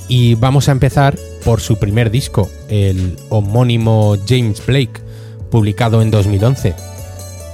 y 0.09 0.37
vamos 0.37 0.71
a 0.71 0.73
empezar 0.73 1.19
por 1.45 1.61
su 1.61 1.79
primer 1.79 2.11
disco, 2.11 2.49
el 2.71 3.19
homónimo 3.29 4.17
James 4.27 4.65
Blake, 4.65 5.03
publicado 5.51 6.01
en 6.01 6.11
2011. 6.11 6.75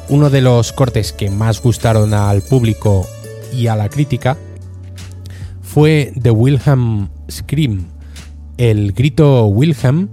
Uno 0.08 0.30
de 0.30 0.40
los 0.40 0.72
cortes 0.72 1.12
que 1.12 1.30
más 1.30 1.60
gustaron 1.60 2.14
al 2.14 2.42
público 2.42 3.08
y 3.52 3.66
a 3.66 3.74
la 3.74 3.88
crítica 3.88 4.36
fue 5.62 6.12
The 6.22 6.30
Wilhelm 6.30 7.08
Scream. 7.28 7.88
El 8.56 8.92
grito 8.92 9.46
Wilhelm 9.46 10.10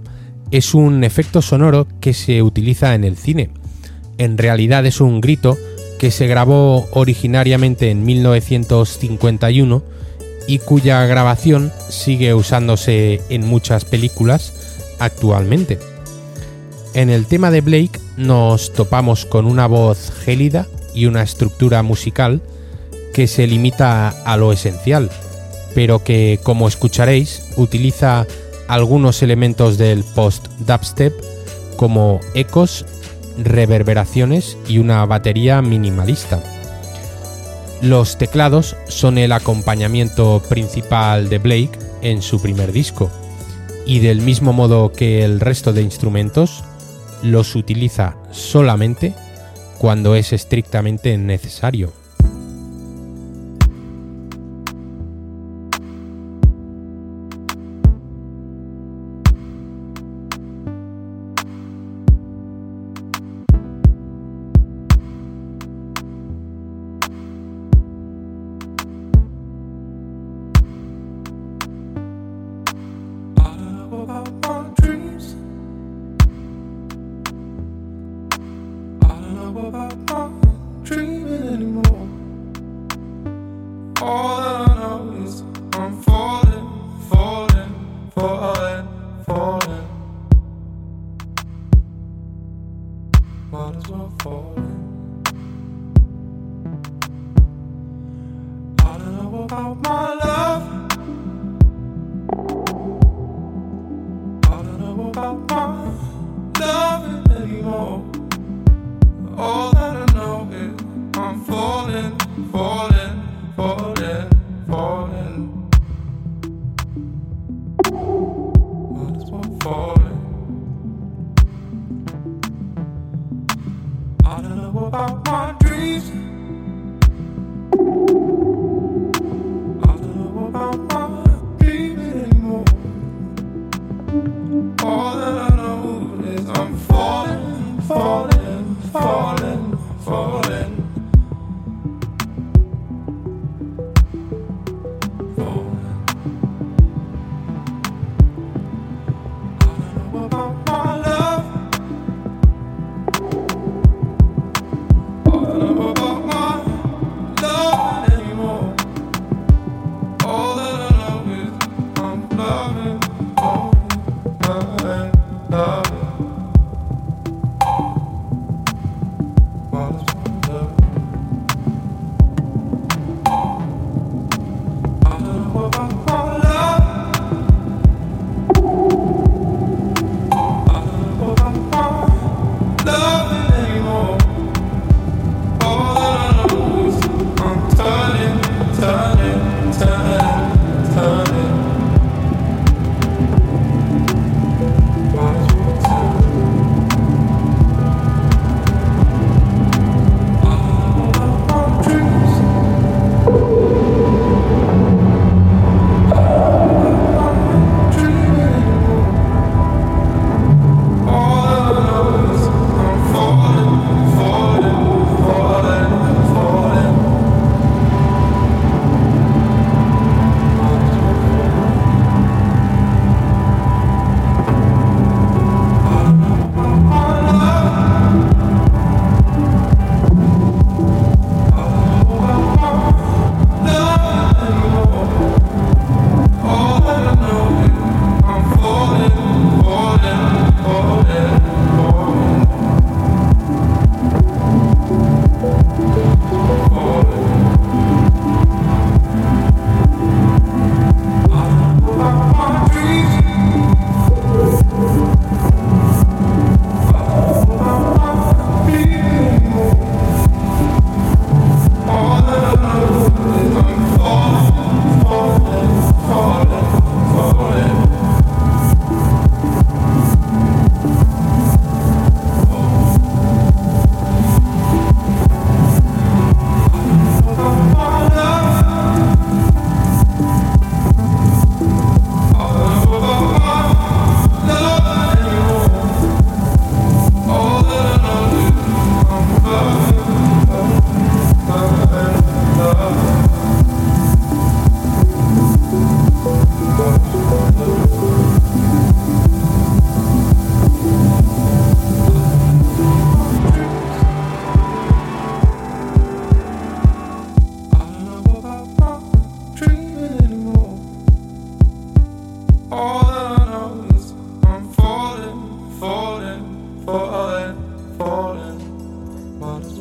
es 0.50 0.74
un 0.74 1.04
efecto 1.04 1.42
sonoro 1.42 1.86
que 2.00 2.14
se 2.14 2.42
utiliza 2.42 2.94
en 2.94 3.04
el 3.04 3.16
cine. 3.16 3.50
En 4.18 4.38
realidad 4.38 4.86
es 4.86 5.00
un 5.00 5.20
grito 5.20 5.56
que 5.98 6.10
se 6.10 6.26
grabó 6.26 6.88
originariamente 6.92 7.90
en 7.90 8.04
1951 8.04 9.82
y 10.46 10.58
cuya 10.58 11.04
grabación 11.06 11.72
sigue 11.88 12.34
usándose 12.34 13.20
en 13.28 13.46
muchas 13.46 13.84
películas 13.84 14.52
actualmente. 14.98 15.78
En 16.94 17.10
el 17.10 17.26
tema 17.26 17.50
de 17.50 17.60
Blake 17.60 17.98
nos 18.16 18.72
topamos 18.72 19.26
con 19.26 19.46
una 19.46 19.66
voz 19.66 20.12
gélida 20.24 20.66
y 20.94 21.06
una 21.06 21.22
estructura 21.22 21.82
musical 21.82 22.40
que 23.12 23.26
se 23.26 23.46
limita 23.46 24.08
a 24.08 24.36
lo 24.36 24.52
esencial, 24.52 25.10
pero 25.74 26.04
que, 26.04 26.38
como 26.42 26.68
escucharéis, 26.68 27.42
utiliza 27.56 28.26
algunos 28.68 29.22
elementos 29.22 29.78
del 29.78 30.04
post-dubstep 30.04 31.12
como 31.76 32.20
ecos, 32.34 32.86
reverberaciones 33.38 34.56
y 34.68 34.78
una 34.78 35.04
batería 35.06 35.60
minimalista. 35.62 36.42
Los 37.82 38.16
teclados 38.16 38.76
son 38.88 39.18
el 39.18 39.32
acompañamiento 39.32 40.42
principal 40.48 41.28
de 41.28 41.38
Blake 41.38 41.78
en 42.02 42.22
su 42.22 42.40
primer 42.40 42.72
disco, 42.72 43.10
y 43.86 43.98
del 43.98 44.20
mismo 44.20 44.52
modo 44.52 44.92
que 44.92 45.24
el 45.24 45.40
resto 45.40 45.72
de 45.72 45.82
instrumentos, 45.82 46.64
los 47.22 47.56
utiliza 47.56 48.16
solamente 48.30 49.14
cuando 49.78 50.14
es 50.14 50.32
estrictamente 50.32 51.18
necesario. 51.18 51.92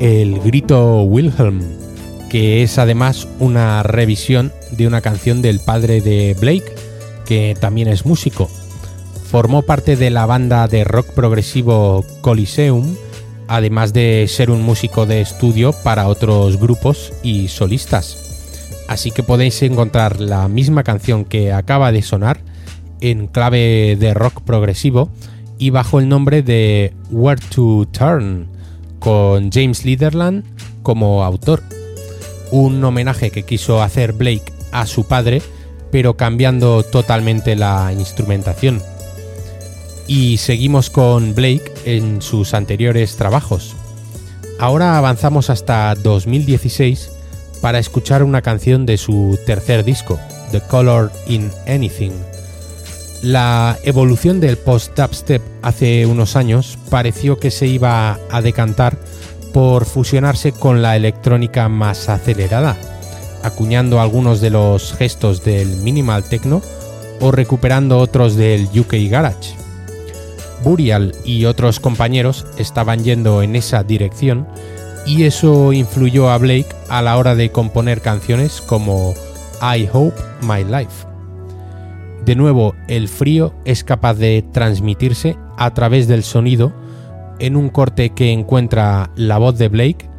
El 0.03 0.41
grito 0.41 1.03
Wilhelm, 1.03 1.61
que 2.29 2.61
es 2.61 2.77
además 2.77 3.25
una 3.39 3.83
revisión 3.83 4.51
de 4.71 4.85
una 4.85 4.99
canción 4.99 5.41
del 5.41 5.61
padre 5.61 6.01
de 6.01 6.35
Blake, 6.37 6.75
que 7.25 7.55
también 7.57 7.87
es 7.87 8.05
músico. 8.05 8.49
Formó 9.23 9.61
parte 9.61 9.95
de 9.95 10.09
la 10.09 10.25
banda 10.25 10.67
de 10.67 10.83
rock 10.83 11.13
progresivo 11.13 12.03
Coliseum, 12.19 12.97
además 13.47 13.93
de 13.93 14.25
ser 14.27 14.51
un 14.51 14.61
músico 14.61 15.05
de 15.05 15.21
estudio 15.21 15.71
para 15.71 16.09
otros 16.09 16.59
grupos 16.59 17.13
y 17.23 17.47
solistas. 17.47 18.17
Así 18.89 19.09
que 19.09 19.23
podéis 19.23 19.63
encontrar 19.63 20.19
la 20.19 20.49
misma 20.49 20.83
canción 20.83 21.23
que 21.23 21.53
acaba 21.53 21.93
de 21.93 22.01
sonar 22.01 22.41
en 22.99 23.27
clave 23.27 23.95
de 23.97 24.13
rock 24.13 24.41
progresivo 24.41 25.09
y 25.57 25.69
bajo 25.69 26.01
el 26.01 26.09
nombre 26.09 26.41
de 26.41 26.93
Where 27.09 27.41
to 27.55 27.87
Turn, 27.93 28.52
con 29.03 29.51
James 29.51 29.83
Liderland 29.83 30.45
como 30.81 31.25
autor. 31.25 31.61
Un 32.51 32.81
homenaje 32.83 33.31
que 33.31 33.43
quiso 33.43 33.81
hacer 33.81 34.13
Blake 34.13 34.53
a 34.71 34.85
su 34.85 35.05
padre, 35.05 35.41
pero 35.91 36.15
cambiando 36.15 36.83
totalmente 36.83 37.57
la 37.57 37.91
instrumentación. 37.91 38.81
Y 40.07 40.37
seguimos 40.37 40.89
con 40.89 41.35
Blake 41.35 41.73
en 41.85 42.21
sus 42.21 42.53
anteriores 42.53 43.17
trabajos. 43.17 43.75
Ahora 44.57 44.97
avanzamos 44.97 45.49
hasta 45.49 45.93
2016 45.95 47.11
para 47.61 47.79
escuchar 47.79 48.23
una 48.23 48.41
canción 48.41 48.85
de 48.85 48.97
su 48.97 49.37
tercer 49.45 49.83
disco, 49.83 50.17
The 50.51 50.61
Color 50.61 51.11
in 51.27 51.51
Anything. 51.67 52.32
La 53.23 53.79
evolución 53.85 54.41
del 54.41 54.57
post-dubstep 54.57 55.41
hace 55.61 56.05
unos 56.05 56.35
años 56.35 56.77
pareció 56.89 57.39
que 57.39 57.51
se 57.51 57.67
iba 57.67 58.19
a 58.29 58.41
decantar 58.41 58.97
por 59.53 59.85
fusionarse 59.85 60.51
con 60.51 60.81
la 60.81 60.97
electrónica 60.97 61.69
más 61.69 62.09
acelerada, 62.09 62.75
acuñando 63.41 64.01
algunos 64.01 64.41
de 64.41 64.49
los 64.49 64.93
gestos 64.95 65.41
del 65.41 65.77
minimal 65.77 66.25
techno 66.25 66.61
o 67.21 67.31
recuperando 67.31 67.97
otros 67.99 68.35
del 68.35 68.67
UK 68.77 68.95
Garage. 69.09 69.55
Burial 70.61 71.15
y 71.23 71.45
otros 71.45 71.79
compañeros 71.79 72.45
estaban 72.57 73.05
yendo 73.05 73.41
en 73.41 73.55
esa 73.55 73.83
dirección 73.83 74.45
y 75.05 75.23
eso 75.23 75.71
influyó 75.71 76.29
a 76.29 76.37
Blake 76.37 76.75
a 76.89 77.01
la 77.01 77.15
hora 77.15 77.35
de 77.35 77.53
componer 77.53 78.01
canciones 78.01 78.59
como 78.59 79.13
I 79.61 79.87
Hope 79.93 80.21
My 80.41 80.65
Life. 80.65 81.12
De 82.25 82.35
nuevo, 82.35 82.73
el 82.87 83.09
frío 83.09 83.53
es 83.65 83.83
capaz 83.83 84.13
de 84.13 84.45
transmitirse 84.53 85.35
a 85.57 85.73
través 85.73 86.07
del 86.07 86.23
sonido 86.23 86.71
en 87.39 87.57
un 87.57 87.67
corte 87.69 88.11
que 88.11 88.31
encuentra 88.31 89.09
la 89.15 89.37
voz 89.37 89.57
de 89.57 89.67
Blake 89.67 90.09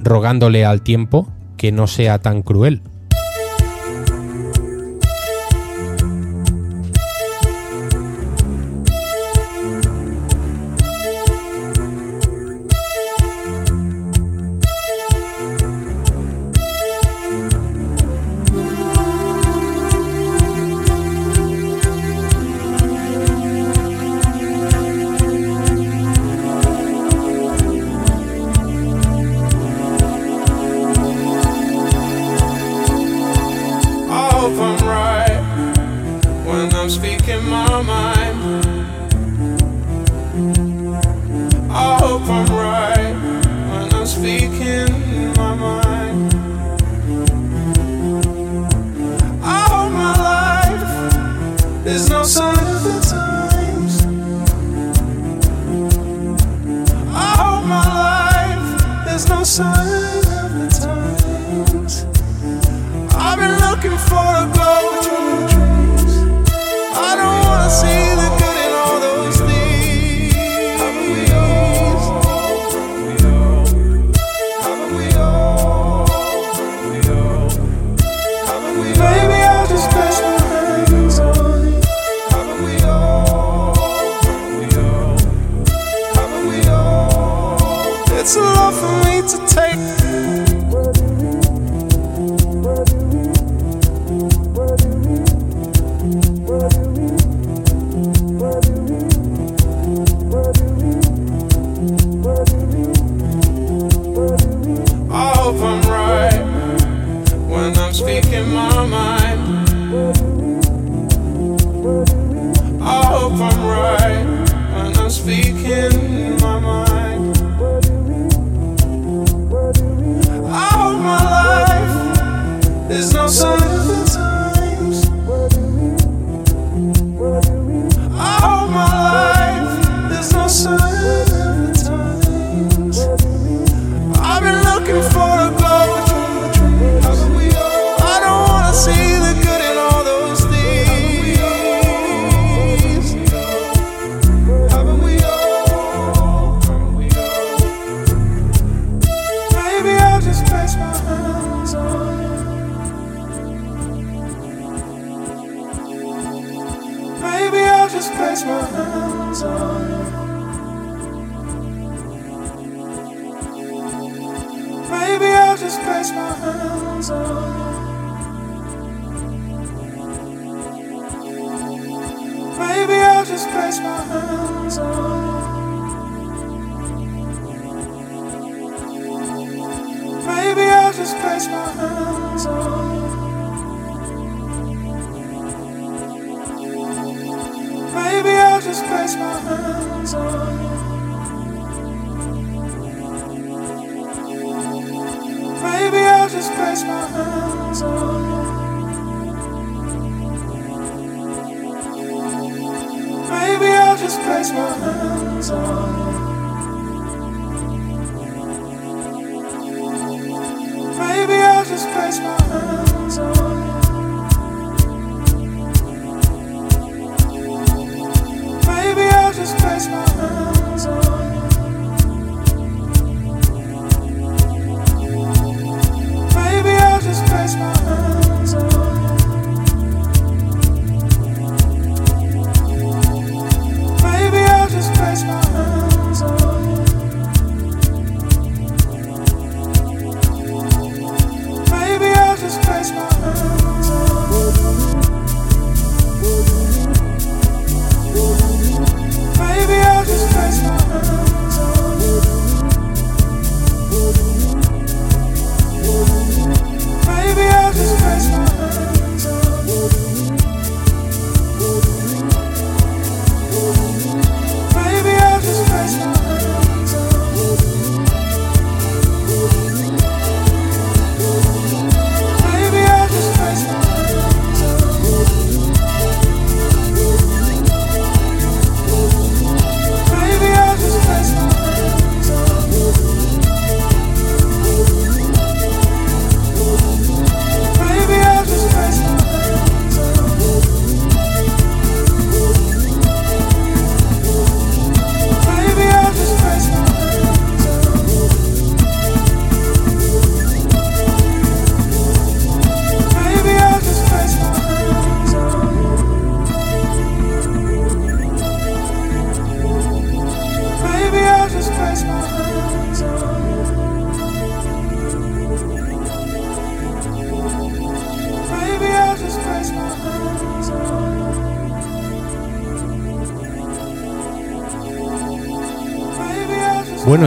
rogándole 0.00 0.66
al 0.66 0.82
tiempo 0.82 1.26
que 1.56 1.72
no 1.72 1.86
sea 1.86 2.18
tan 2.18 2.42
cruel. 2.42 2.82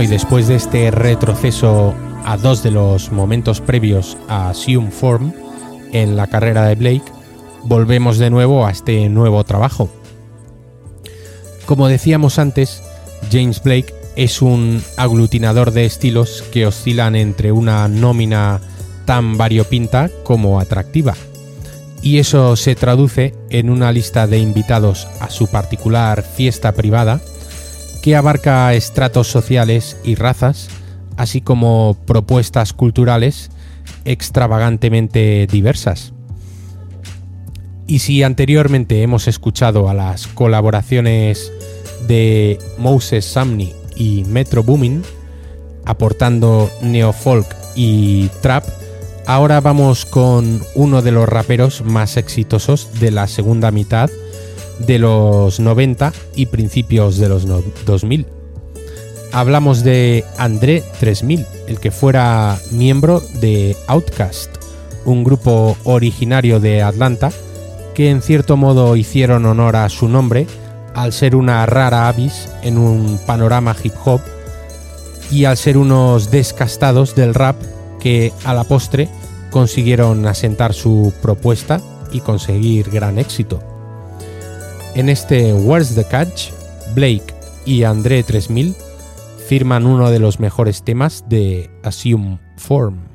Y 0.02 0.06
después 0.06 0.48
de 0.48 0.56
este 0.56 0.92
retroceso 0.92 1.96
a 2.24 2.38
dos 2.38 2.62
de 2.62 2.70
los 2.70 3.12
momentos 3.12 3.62
previos 3.62 4.16
a 4.28 4.50
Assume 4.50 4.92
Form 4.92 5.34
en 5.92 6.16
la 6.16 6.28
carrera 6.28 6.68
de 6.68 6.76
Blake, 6.76 7.12
volvemos 7.64 8.20
de 8.20 8.30
nuevo 8.30 8.68
a 8.68 8.72
este 8.72 9.10
nuevo 9.10 9.44
trabajo. 9.44 9.90
Como 11.66 11.88
decíamos 11.88 12.38
antes, 12.38 12.84
James 13.32 13.64
Blake 13.64 13.92
es 14.16 14.44
un 14.44 14.84
aglutinador 14.98 15.72
de 15.72 15.86
estilos 15.86 16.44
que 16.52 16.68
oscilan 16.68 17.16
entre 17.16 17.52
una 17.52 17.88
nómina 17.88 18.62
tan 19.06 19.36
variopinta 19.36 20.12
como 20.24 20.60
atractiva. 20.60 21.16
Y 22.04 22.20
eso 22.20 22.56
se 22.56 22.76
traduce 22.76 23.34
en 23.50 23.72
una 23.72 23.92
lista 23.92 24.28
de 24.28 24.38
invitados 24.38 25.08
a 25.20 25.32
su 25.32 25.48
particular 25.48 26.22
fiesta 26.22 26.72
privada 26.74 27.20
que 28.08 28.16
abarca 28.16 28.74
estratos 28.74 29.28
sociales 29.28 29.98
y 30.02 30.16
razas, 30.16 30.70
así 31.18 31.42
como 31.42 31.98
propuestas 32.06 32.72
culturales 32.72 33.52
extravagantemente 34.06 35.46
diversas. 35.52 36.14
Y 37.86 38.00
si 38.00 38.24
anteriormente 38.24 39.02
hemos 39.02 39.28
escuchado 39.28 39.90
a 39.90 39.94
las 39.94 40.26
colaboraciones 40.28 41.52
de 42.08 42.58
Moses 42.78 43.26
Sumney 43.26 43.76
y 43.98 44.24
Metro 44.24 44.64
Boomin, 44.64 45.04
aportando 45.84 46.72
neofolk 46.82 47.54
y 47.76 48.30
trap, 48.42 48.64
ahora 49.26 49.60
vamos 49.60 50.06
con 50.06 50.62
uno 50.76 51.02
de 51.02 51.12
los 51.12 51.28
raperos 51.28 51.84
más 51.84 52.16
exitosos 52.16 53.02
de 53.02 53.12
la 53.12 53.28
segunda 53.28 53.70
mitad 53.72 54.10
de 54.80 55.00
los 55.00 55.60
90 55.60 56.14
y 56.36 56.48
principios 56.48 57.18
de 57.18 57.30
los 57.30 57.46
no- 57.46 57.64
2000. 57.86 58.26
Hablamos 59.34 59.84
de 59.84 60.24
André 60.38 60.84
3000, 61.00 61.46
el 61.68 61.80
que 61.80 61.92
fuera 61.92 62.60
miembro 62.72 63.22
de 63.42 63.76
Outkast, 63.88 64.50
un 65.06 65.24
grupo 65.24 65.78
originario 65.84 66.60
de 66.60 66.82
Atlanta 66.82 67.32
que 67.94 68.10
en 68.10 68.22
cierto 68.22 68.58
modo 68.58 68.96
hicieron 68.96 69.46
honor 69.46 69.76
a 69.76 69.90
su 69.90 70.08
nombre 70.08 70.48
al 70.94 71.14
ser 71.14 71.36
una 71.36 71.66
rara 71.66 72.08
avis 72.08 72.48
en 72.64 72.78
un 72.78 73.20
panorama 73.26 73.76
hip 73.84 73.94
hop 74.06 74.22
y 75.30 75.46
al 75.46 75.58
ser 75.58 75.78
unos 75.78 76.32
descastados 76.32 77.14
del 77.16 77.34
rap 77.34 77.56
que 78.00 78.32
a 78.46 78.54
la 78.54 78.64
postre 78.64 79.10
consiguieron 79.52 80.26
asentar 80.28 80.74
su 80.74 81.14
propuesta 81.22 81.82
y 82.12 82.22
conseguir 82.22 82.90
gran 82.90 83.18
éxito. 83.20 83.60
En 84.98 85.10
este 85.10 85.54
Where's 85.54 85.94
the 85.94 86.04
Catch, 86.04 86.50
Blake 86.96 87.32
y 87.68 87.84
André 87.84 88.24
3000 88.24 88.74
firman 89.48 89.86
uno 89.86 90.10
de 90.10 90.18
los 90.18 90.40
mejores 90.40 90.82
temas 90.82 91.24
de 91.30 91.70
Assume 91.84 92.40
Form. 92.58 93.07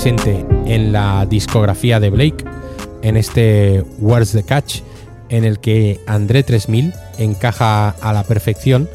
Presente 0.00 0.46
en 0.66 0.92
la 0.92 1.26
discografía 1.28 1.98
de 1.98 2.10
Blake, 2.10 2.44
en 3.02 3.16
este 3.16 3.82
Where's 3.98 4.30
the 4.30 4.44
Catch, 4.44 4.82
en 5.28 5.44
el 5.44 5.58
que 5.58 5.98
André 6.06 6.44
3000 6.44 6.92
encaja 7.18 7.88
a 7.88 8.12
la 8.12 8.22
perfección 8.22 8.88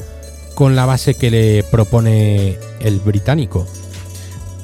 con 0.54 0.74
la 0.74 0.86
base 0.86 1.12
que 1.12 1.30
le 1.30 1.62
propone 1.64 2.56
el 2.80 3.00
británico. 3.00 3.66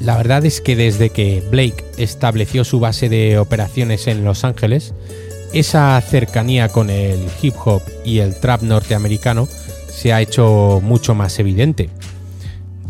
La 0.01 0.17
verdad 0.17 0.47
es 0.47 0.63
que 0.63 0.77
desde 0.77 1.11
que 1.11 1.43
Blake 1.51 1.85
estableció 1.99 2.65
su 2.65 2.81
base 2.81 3.11
de 3.11 3.39
operaciones 3.39 4.07
en 4.07 4.25
Los 4.25 4.43
Ángeles, 4.43 4.95
esa 5.53 6.01
cercanía 6.01 6.71
con 6.71 6.89
el 6.89 7.21
hip 7.43 7.55
hop 7.63 7.83
y 8.03 8.21
el 8.21 8.35
trap 8.41 8.63
norteamericano 8.63 9.47
se 9.93 10.15
ha 10.15 10.23
hecho 10.23 10.81
mucho 10.83 11.15
más 11.15 11.39
evidente. 11.39 11.91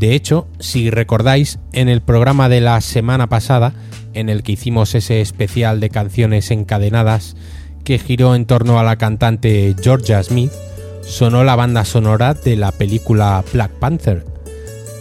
De 0.00 0.14
hecho, 0.14 0.48
si 0.60 0.88
recordáis, 0.88 1.58
en 1.74 1.90
el 1.90 2.00
programa 2.00 2.48
de 2.48 2.62
la 2.62 2.80
semana 2.80 3.26
pasada, 3.28 3.74
en 4.14 4.30
el 4.30 4.42
que 4.42 4.52
hicimos 4.52 4.94
ese 4.94 5.20
especial 5.20 5.78
de 5.78 5.90
canciones 5.90 6.50
encadenadas 6.50 7.36
que 7.84 7.98
giró 7.98 8.34
en 8.34 8.46
torno 8.46 8.80
a 8.80 8.82
la 8.82 8.96
cantante 8.96 9.76
Georgia 9.78 10.22
Smith, 10.22 10.52
sonó 11.02 11.44
la 11.44 11.54
banda 11.54 11.84
sonora 11.84 12.32
de 12.32 12.56
la 12.56 12.72
película 12.72 13.44
Black 13.52 13.72
Panther, 13.72 14.24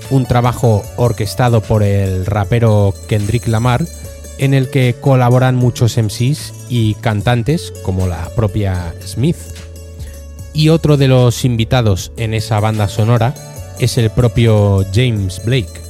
un 0.09 0.25
trabajo 0.25 0.83
orquestado 0.97 1.61
por 1.61 1.81
el 1.81 2.25
rapero 2.25 2.93
Kendrick 3.07 3.47
Lamar, 3.47 3.85
en 4.37 4.53
el 4.53 4.69
que 4.69 4.97
colaboran 4.99 5.55
muchos 5.55 5.97
MCs 5.97 6.65
y 6.67 6.95
cantantes 6.95 7.71
como 7.83 8.05
la 8.05 8.29
propia 8.35 8.93
Smith. 9.05 9.37
Y 10.51 10.67
otro 10.67 10.97
de 10.97 11.07
los 11.07 11.45
invitados 11.45 12.11
en 12.17 12.33
esa 12.33 12.59
banda 12.59 12.89
sonora 12.89 13.33
es 13.79 13.97
el 13.97 14.09
propio 14.09 14.85
James 14.93 15.41
Blake, 15.43 15.81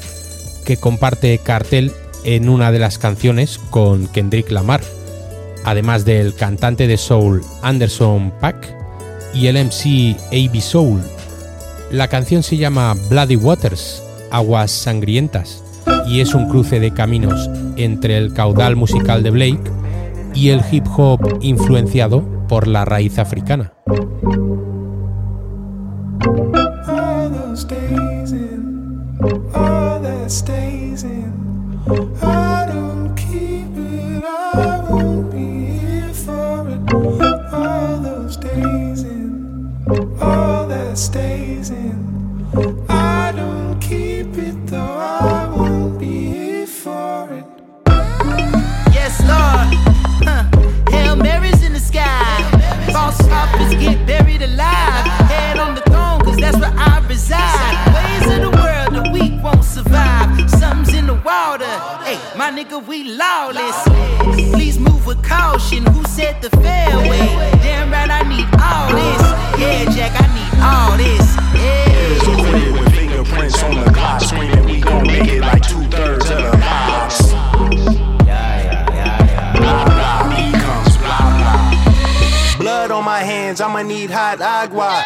que 0.65 0.77
comparte 0.77 1.37
cartel 1.39 1.91
en 2.23 2.49
una 2.49 2.71
de 2.71 2.79
las 2.79 2.97
canciones 2.97 3.59
con 3.69 4.07
Kendrick 4.07 4.51
Lamar, 4.51 4.81
además 5.65 6.05
del 6.05 6.35
cantante 6.35 6.87
de 6.87 6.97
soul 6.97 7.43
Anderson 7.61 8.31
Pack 8.39 8.75
y 9.33 9.47
el 9.47 9.57
MC 9.57 10.15
AB 10.31 10.61
Soul. 10.61 11.01
La 11.91 12.07
canción 12.07 12.43
se 12.43 12.57
llama 12.57 12.95
Bloody 13.09 13.35
Waters, 13.35 14.03
Aguas 14.31 14.71
Sangrientas, 14.71 15.63
y 16.07 16.21
es 16.21 16.33
un 16.33 16.47
cruce 16.49 16.79
de 16.79 16.91
caminos 16.91 17.49
entre 17.75 18.17
el 18.17 18.33
caudal 18.33 18.75
musical 18.75 19.23
de 19.23 19.31
Blake 19.31 19.71
y 20.35 20.49
el 20.49 20.61
hip 20.71 20.85
hop 20.95 21.39
influenciado 21.41 22.23
por 22.47 22.67
la 22.67 22.85
raíz 22.85 23.17
africana. 23.17 23.73
Stays 30.31 31.03
in. 31.03 31.79
I 32.21 32.67
don't 32.67 33.15
keep 33.15 33.67
it, 33.75 34.23
I 34.23 34.85
won't 34.89 35.31
be 35.31 35.77
here 35.77 36.13
for 36.13 36.69
it. 36.69 36.93
All 37.53 37.97
those 37.97 38.37
days 38.37 39.03
in, 39.03 39.83
all 40.21 40.67
that 40.67 40.97
stays 40.97 41.71
in. 41.71 42.08
We 62.89 63.03
lawless. 63.03 63.83
Please 64.51 64.79
move 64.79 65.05
with 65.05 65.21
caution. 65.23 65.85
Who 65.85 66.03
said 66.05 66.41
the 66.41 66.49
fairway? 66.49 67.19
Damn 67.61 67.91
right, 67.91 68.09
I 68.09 68.23
need 68.27 68.47
all 68.59 68.89
this. 68.89 69.21
Yeah, 69.61 69.85
Jack, 69.93 70.13
I 70.19 70.25
need 70.33 70.53
all 70.59 70.97
this. 70.97 71.37
Yeah. 71.53 71.99
With 72.73 72.91
fingerprints 72.95 73.61
on 73.63 73.75
the 73.75 73.91
clock, 73.91 74.21
screaming 74.21 74.65
we 74.65 74.81
gon' 74.81 75.05
make 75.05 75.29
it 75.29 75.41
like 75.41 75.61
two 75.61 75.83
thirds 75.89 76.31
of 76.31 76.41
the 76.41 76.57
blah. 76.57 76.89
Blood 82.57 82.91
on 82.91 83.05
my 83.05 83.19
hands, 83.19 83.61
I'ma 83.61 83.83
need 83.83 84.09
hot 84.09 84.41
agua. 84.41 85.03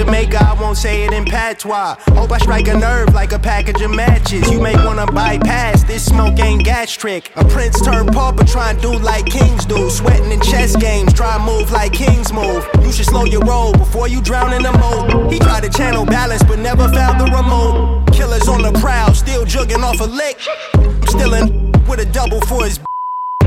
Jamaica, 0.00 0.42
I 0.42 0.54
won't 0.58 0.78
say 0.78 1.04
it 1.04 1.12
in 1.12 1.26
patois. 1.26 1.94
Hope 2.16 2.32
I 2.32 2.38
strike 2.38 2.68
a 2.68 2.74
nerve 2.74 3.12
like 3.12 3.32
a 3.32 3.38
package 3.38 3.82
of 3.82 3.90
matches. 3.90 4.50
You 4.50 4.58
may 4.58 4.74
wanna 4.82 5.04
bypass 5.04 5.84
this 5.84 6.06
smoke 6.06 6.40
ain't 6.40 6.64
gas 6.64 6.90
trick. 6.90 7.30
A 7.36 7.44
prince 7.44 7.82
turned 7.82 8.10
pauper, 8.10 8.44
try 8.44 8.70
and 8.70 8.80
do 8.80 8.96
like 8.96 9.26
kings 9.26 9.66
do. 9.66 9.90
Sweating 9.90 10.32
in 10.32 10.40
chess 10.40 10.74
games, 10.74 11.12
try 11.12 11.36
move 11.44 11.70
like 11.70 11.92
kings 11.92 12.32
move. 12.32 12.66
You 12.80 12.92
should 12.92 13.04
slow 13.04 13.26
your 13.26 13.42
roll 13.42 13.74
before 13.74 14.08
you 14.08 14.22
drown 14.22 14.54
in 14.54 14.62
the 14.62 14.72
moat. 14.72 15.30
He 15.30 15.38
tried 15.38 15.64
to 15.64 15.68
channel 15.68 16.06
balance, 16.06 16.42
but 16.44 16.58
never 16.58 16.88
found 16.88 17.20
the 17.20 17.26
remote. 17.26 18.06
Killers 18.10 18.48
on 18.48 18.62
the 18.62 18.72
prowl, 18.80 19.12
still 19.12 19.44
jugging 19.44 19.82
off 19.82 20.00
a 20.00 20.04
lick. 20.04 20.40
I'm 20.76 21.06
still 21.08 21.34
in 21.34 21.72
with 21.86 22.00
a 22.00 22.06
double 22.06 22.40
for 22.40 22.64
his 22.64 22.80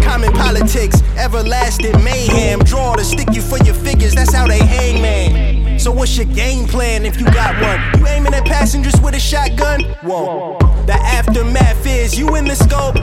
Common 0.03 0.33
politics, 0.33 1.01
everlasting 1.17 2.03
mayhem. 2.03 2.59
Draw 2.59 2.95
to 2.97 3.03
stick 3.03 3.33
you 3.33 3.41
for 3.41 3.57
your 3.63 3.73
figures, 3.73 4.13
that's 4.13 4.33
how 4.33 4.45
they 4.47 4.59
hang, 4.59 5.01
man. 5.01 5.62
So, 5.83 5.91
what's 5.91 6.15
your 6.15 6.27
game 6.27 6.65
plan 6.65 7.05
if 7.05 7.19
you 7.19 7.25
got 7.25 7.61
one? 7.61 7.99
You 7.99 8.07
aiming 8.07 8.33
at 8.33 8.45
passengers 8.45 8.93
with 9.01 9.15
a 9.15 9.19
shotgun? 9.19 9.81
Whoa. 10.01 10.57
The 10.85 10.93
aftermath 10.93 11.85
is 11.85 12.17
you 12.17 12.37
in 12.37 12.45
the 12.45 12.55
scope. 12.55 12.95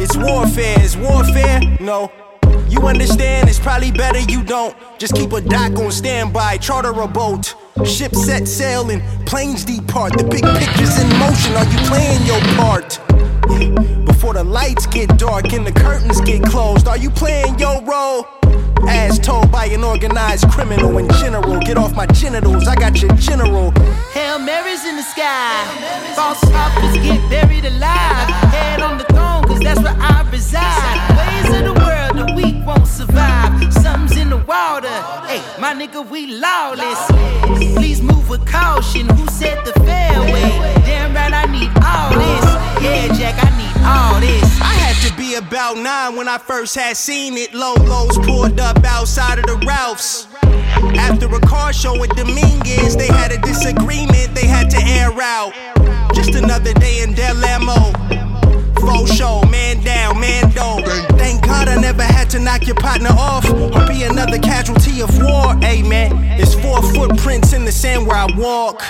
It's 0.00 0.16
warfare, 0.16 0.80
is 0.80 0.96
warfare? 0.96 1.60
No. 1.78 2.10
You 2.70 2.86
understand, 2.86 3.50
it's 3.50 3.58
probably 3.58 3.90
better 3.90 4.18
you 4.18 4.42
don't. 4.42 4.74
Just 4.98 5.14
keep 5.14 5.32
a 5.32 5.42
dock 5.42 5.78
on 5.78 5.92
standby, 5.92 6.56
charter 6.56 6.98
a 7.02 7.06
boat. 7.06 7.54
Ship 7.84 8.14
set 8.14 8.48
sailing, 8.48 9.02
planes 9.26 9.66
depart. 9.66 10.16
The 10.16 10.24
big 10.24 10.42
picture's 10.42 10.98
in 10.98 11.08
motion. 11.18 11.52
Are 11.54 11.66
you 11.66 11.78
playing 11.86 12.24
your 12.24 12.40
part? 12.56 12.98
Before 14.06 14.32
the 14.32 14.42
lights 14.42 14.86
get 14.86 15.18
dark 15.18 15.52
and 15.52 15.66
the 15.66 15.72
curtains 15.72 16.22
get 16.22 16.42
closed, 16.44 16.88
are 16.88 16.96
you 16.96 17.10
playing 17.10 17.58
your 17.58 17.82
role? 17.82 18.26
As 18.88 19.18
told 19.18 19.41
by 19.62 19.68
an 19.68 19.84
organized 19.84 20.50
criminal 20.50 20.98
in 20.98 21.08
general, 21.20 21.60
get 21.60 21.76
off 21.78 21.94
my 21.94 22.06
genitals, 22.06 22.66
I 22.66 22.74
got 22.74 23.00
your 23.00 23.14
general. 23.14 23.70
Hail 24.10 24.40
Mary's 24.40 24.84
in 24.84 24.96
the 24.96 25.04
sky. 25.04 25.54
False 26.16 26.40
prophets 26.50 26.96
get 26.96 27.20
buried 27.30 27.64
alive. 27.64 28.26
Head 28.50 28.80
on 28.80 28.98
the 28.98 29.04
throne, 29.04 29.44
cause 29.44 29.60
that's 29.60 29.80
where 29.80 29.94
I 29.96 30.28
reside. 30.32 30.98
Ways 31.18 31.50
of 31.58 31.64
the 31.68 31.74
world, 31.84 32.12
the 32.18 32.34
weak 32.34 32.56
won't 32.66 32.88
survive. 32.88 33.72
Something's 33.72 34.16
in 34.16 34.30
the 34.30 34.38
water. 34.38 34.98
Hey, 35.30 35.40
my 35.60 35.72
nigga, 35.74 36.00
we 36.10 36.26
lawless. 36.26 37.02
Please 37.76 38.02
move 38.02 38.28
with 38.28 38.44
caution. 38.44 39.08
Who 39.10 39.24
said 39.28 39.64
the 39.64 39.74
fairway? 39.86 40.50
Damn 40.88 41.14
right, 41.14 41.32
I 41.32 41.46
need 41.46 41.70
all 41.86 42.10
this. 42.18 42.46
Yeah, 42.82 43.14
Jack, 43.14 43.36
I 43.38 43.50
need 43.60 43.76
all 43.86 44.18
this. 44.18 44.61
About 45.34 45.78
nine 45.78 46.14
when 46.16 46.28
I 46.28 46.36
first 46.36 46.74
had 46.74 46.94
seen 46.94 47.38
it. 47.38 47.54
Low 47.54 47.72
lows 47.74 48.18
pulled 48.18 48.60
up 48.60 48.84
outside 48.84 49.38
of 49.38 49.46
the 49.46 49.56
Ralphs. 49.66 50.26
After 50.98 51.26
a 51.34 51.40
car 51.40 51.72
show 51.72 52.02
at 52.04 52.10
Dominguez, 52.10 52.96
they 52.96 53.06
had 53.06 53.32
a 53.32 53.38
disagreement 53.38 54.34
they 54.34 54.46
had 54.46 54.68
to 54.70 54.78
air 54.78 55.10
out. 55.22 55.54
Just 56.14 56.34
another 56.34 56.74
day 56.74 57.02
in 57.02 57.14
Del 57.14 57.42
Amo. 57.44 58.21
Show, 58.82 59.42
man 59.48 59.82
down, 59.84 60.18
man 60.20 60.50
down. 60.50 60.82
Thank 61.16 61.44
God 61.44 61.68
I 61.68 61.80
never 61.80 62.02
had 62.02 62.28
to 62.30 62.40
knock 62.40 62.66
your 62.66 62.74
partner 62.74 63.10
off 63.10 63.48
or 63.48 63.86
be 63.86 64.02
another 64.02 64.38
casualty 64.38 65.00
of 65.02 65.22
war. 65.22 65.54
Amen. 65.62 66.10
it's 66.40 66.54
four 66.54 66.82
footprints 66.82 67.52
in 67.52 67.64
the 67.64 67.70
sand 67.70 68.06
where 68.08 68.16
I 68.16 68.26
walk. 68.36 68.82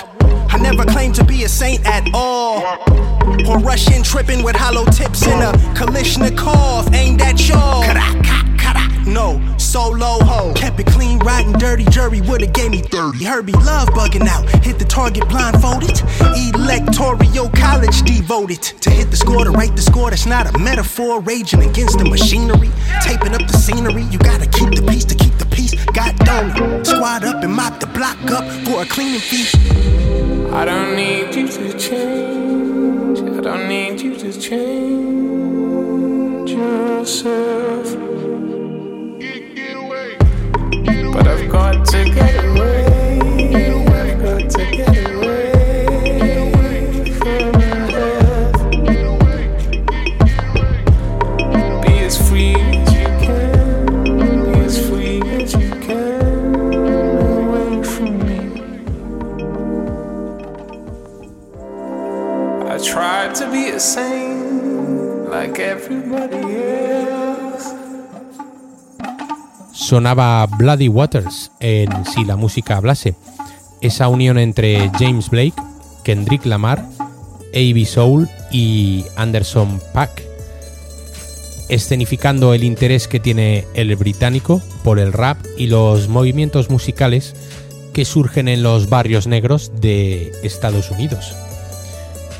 I 0.51 0.57
never 0.57 0.83
claimed 0.85 1.13
to 1.15 1.23
be 1.23 1.43
a 1.43 1.49
saint 1.49 1.85
at 1.85 2.09
all. 2.13 2.63
Or 3.47 3.59
Russian 3.59 4.01
tripping 4.01 4.43
with 4.43 4.55
hollow 4.55 4.85
tips 4.85 5.27
in 5.27 5.39
a 5.41 5.51
collision 5.75 6.23
Kalishnikov 6.23 6.93
aimed 6.95 7.21
at 7.21 7.47
y'all. 7.47 8.42
No, 9.05 9.41
solo 9.57 10.19
ho. 10.23 10.53
Kept 10.53 10.79
it 10.79 10.87
clean, 10.87 11.19
riding 11.19 11.53
dirty. 11.53 11.83
Jury 11.85 12.21
would've 12.21 12.53
gave 12.53 12.71
me 12.71 12.81
30. 12.81 13.23
Herbie 13.23 13.51
love 13.53 13.89
bugging 13.89 14.27
out. 14.27 14.47
Hit 14.63 14.79
the 14.79 14.85
target 14.85 15.27
blindfolded. 15.29 16.01
Electoral 16.55 17.49
college 17.49 18.01
devoted. 18.03 18.61
To 18.61 18.89
hit 18.89 19.11
the 19.11 19.17
score, 19.17 19.43
to 19.43 19.51
write 19.51 19.75
the 19.75 19.81
score, 19.81 20.09
that's 20.09 20.25
not 20.25 20.53
a 20.53 20.57
metaphor. 20.57 21.19
Raging 21.21 21.63
against 21.69 21.97
the 21.97 22.05
machinery. 22.05 22.71
Taping 23.01 23.33
up 23.33 23.45
the 23.47 23.57
scenery. 23.57 24.03
You 24.03 24.19
gotta 24.19 24.47
keep 24.47 24.73
the 24.75 24.81
peace 24.89 25.05
to 25.05 25.15
keep 25.15 25.37
the 25.37 25.45
peace. 25.45 25.73
God 25.93 26.17
don't. 26.19 26.85
Squad 26.85 27.23
up 27.23 27.43
and 27.43 27.53
mop 27.53 27.79
the 27.79 27.87
block 27.87 28.17
up 28.31 28.45
for 28.65 28.83
a 28.83 28.85
cleaning 28.85 29.19
fee. 29.19 29.47
I 30.51 30.65
don't 30.65 30.95
need 30.95 31.35
you 31.35 31.47
to 31.47 31.77
change. 31.77 33.19
I 33.19 33.41
don't 33.41 33.67
need 33.67 33.99
you 34.01 34.15
to 34.15 34.31
change 34.39 34.91
yourself. 36.51 38.32
But 41.13 41.27
I've 41.27 41.47
got 41.49 41.85
to 41.87 42.05
get 42.05 42.43
away. 42.45 42.89
Got 44.23 44.49
to 44.51 44.63
get 44.71 45.07
away 45.13 45.83
from. 47.19 47.51
Be 51.81 51.93
as 51.99 52.15
free 52.29 52.55
as 52.55 52.93
you 52.93 53.07
can. 53.25 54.53
Be 54.53 54.59
as 54.61 54.77
free 54.87 55.21
as 55.37 55.53
you 55.53 55.69
can. 55.85 56.55
Away 57.21 57.83
from 57.83 58.13
me. 58.27 58.41
I 62.69 62.77
tried 62.77 63.35
to 63.35 63.45
be 63.51 63.69
a 63.69 63.79
saint 63.79 65.29
like 65.29 65.59
everybody 65.59 66.37
else. 66.37 67.22
Sonaba 69.93 70.47
Bloody 70.47 70.87
Waters 70.87 71.51
en 71.59 71.87
Si 72.07 72.25
la 72.25 72.35
música 72.35 72.77
hablase, 72.77 73.13
esa 73.79 74.07
unión 74.07 74.39
entre 74.39 74.89
James 74.97 75.29
Blake, 75.29 75.53
Kendrick 76.03 76.47
Lamar, 76.47 76.79
A.B. 77.53 77.85
Soul 77.85 78.27
y 78.49 79.05
Anderson 79.17 79.79
Paak, 79.93 80.23
escenificando 81.69 82.55
el 82.55 82.63
interés 82.63 83.07
que 83.07 83.19
tiene 83.19 83.67
el 83.75 83.95
británico 83.95 84.63
por 84.83 84.97
el 84.97 85.13
rap 85.13 85.37
y 85.59 85.67
los 85.67 86.07
movimientos 86.07 86.71
musicales 86.71 87.35
que 87.93 88.03
surgen 88.03 88.47
en 88.47 88.63
los 88.63 88.89
barrios 88.89 89.27
negros 89.27 89.73
de 89.79 90.31
Estados 90.41 90.89
Unidos. 90.89 91.35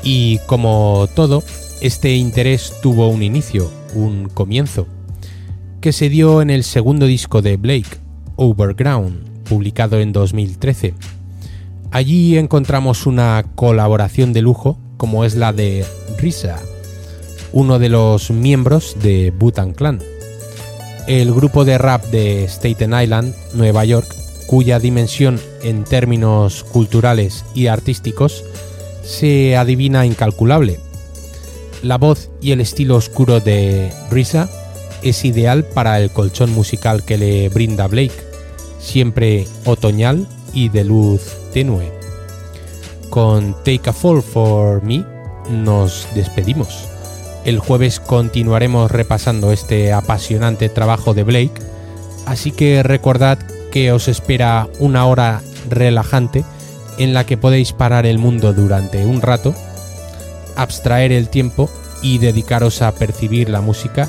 Y 0.02 0.40
como 0.46 1.08
todo, 1.14 1.44
este 1.80 2.14
interés 2.14 2.74
tuvo 2.82 3.06
un 3.06 3.22
inicio, 3.22 3.70
un 3.94 4.28
comienzo, 4.28 4.88
que 5.84 5.92
se 5.92 6.08
dio 6.08 6.40
en 6.40 6.48
el 6.48 6.64
segundo 6.64 7.04
disco 7.04 7.42
de 7.42 7.58
Blake, 7.58 7.98
Overground, 8.36 9.44
publicado 9.46 10.00
en 10.00 10.14
2013. 10.14 10.94
Allí 11.90 12.38
encontramos 12.38 13.04
una 13.04 13.44
colaboración 13.54 14.32
de 14.32 14.40
lujo 14.40 14.78
como 14.96 15.26
es 15.26 15.34
la 15.34 15.52
de 15.52 15.84
Risa, 16.16 16.58
uno 17.52 17.78
de 17.78 17.90
los 17.90 18.30
miembros 18.30 18.96
de 19.02 19.30
Butan 19.38 19.74
Clan, 19.74 20.00
el 21.06 21.34
grupo 21.34 21.66
de 21.66 21.76
rap 21.76 22.02
de 22.06 22.48
Staten 22.48 22.98
Island, 22.98 23.34
Nueva 23.52 23.84
York, 23.84 24.08
cuya 24.46 24.78
dimensión 24.78 25.38
en 25.62 25.84
términos 25.84 26.64
culturales 26.64 27.44
y 27.54 27.66
artísticos 27.66 28.42
se 29.02 29.54
adivina 29.58 30.06
incalculable. 30.06 30.80
La 31.82 31.98
voz 31.98 32.30
y 32.40 32.52
el 32.52 32.62
estilo 32.62 32.96
oscuro 32.96 33.40
de 33.40 33.92
Risa 34.10 34.48
es 35.04 35.24
ideal 35.26 35.64
para 35.64 36.00
el 36.00 36.10
colchón 36.10 36.50
musical 36.50 37.04
que 37.04 37.18
le 37.18 37.50
brinda 37.50 37.86
Blake, 37.86 38.14
siempre 38.80 39.46
otoñal 39.66 40.26
y 40.54 40.70
de 40.70 40.82
luz 40.82 41.36
tenue. 41.52 41.92
Con 43.10 43.54
Take 43.64 43.90
a 43.90 43.92
Fall 43.92 44.22
for 44.22 44.82
Me 44.82 45.04
nos 45.50 46.08
despedimos. 46.14 46.88
El 47.44 47.58
jueves 47.58 48.00
continuaremos 48.00 48.90
repasando 48.90 49.52
este 49.52 49.92
apasionante 49.92 50.70
trabajo 50.70 51.12
de 51.12 51.22
Blake, 51.22 51.60
así 52.24 52.50
que 52.50 52.82
recordad 52.82 53.38
que 53.70 53.92
os 53.92 54.08
espera 54.08 54.68
una 54.78 55.04
hora 55.04 55.42
relajante 55.68 56.44
en 56.96 57.12
la 57.12 57.26
que 57.26 57.36
podéis 57.36 57.72
parar 57.72 58.06
el 58.06 58.18
mundo 58.18 58.54
durante 58.54 59.04
un 59.04 59.20
rato, 59.20 59.54
abstraer 60.56 61.12
el 61.12 61.28
tiempo 61.28 61.68
y 62.00 62.18
dedicaros 62.18 62.80
a 62.80 62.92
percibir 62.92 63.50
la 63.50 63.60
música 63.60 64.08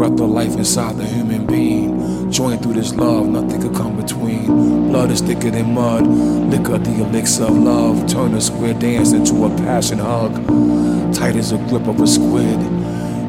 Breath 0.00 0.18
of 0.18 0.30
life 0.30 0.56
inside 0.56 0.96
the 0.96 1.04
human 1.04 1.44
being. 1.44 2.32
Joined 2.32 2.62
through 2.62 2.72
this 2.72 2.94
love, 2.94 3.28
nothing 3.28 3.60
could 3.60 3.74
come 3.74 4.00
between. 4.00 4.46
Blood 4.88 5.10
is 5.10 5.20
thicker 5.20 5.50
than 5.50 5.74
mud, 5.74 6.06
liquor 6.06 6.78
the 6.78 7.02
elixir 7.02 7.44
of 7.44 7.58
love. 7.58 8.08
Turn 8.08 8.32
a 8.32 8.40
square 8.40 8.72
dance 8.72 9.12
into 9.12 9.44
a 9.44 9.50
passion 9.58 9.98
hug. 9.98 10.32
Tight 11.14 11.36
as 11.36 11.52
a 11.52 11.58
grip 11.68 11.86
of 11.86 12.00
a 12.00 12.06
squid, 12.06 12.58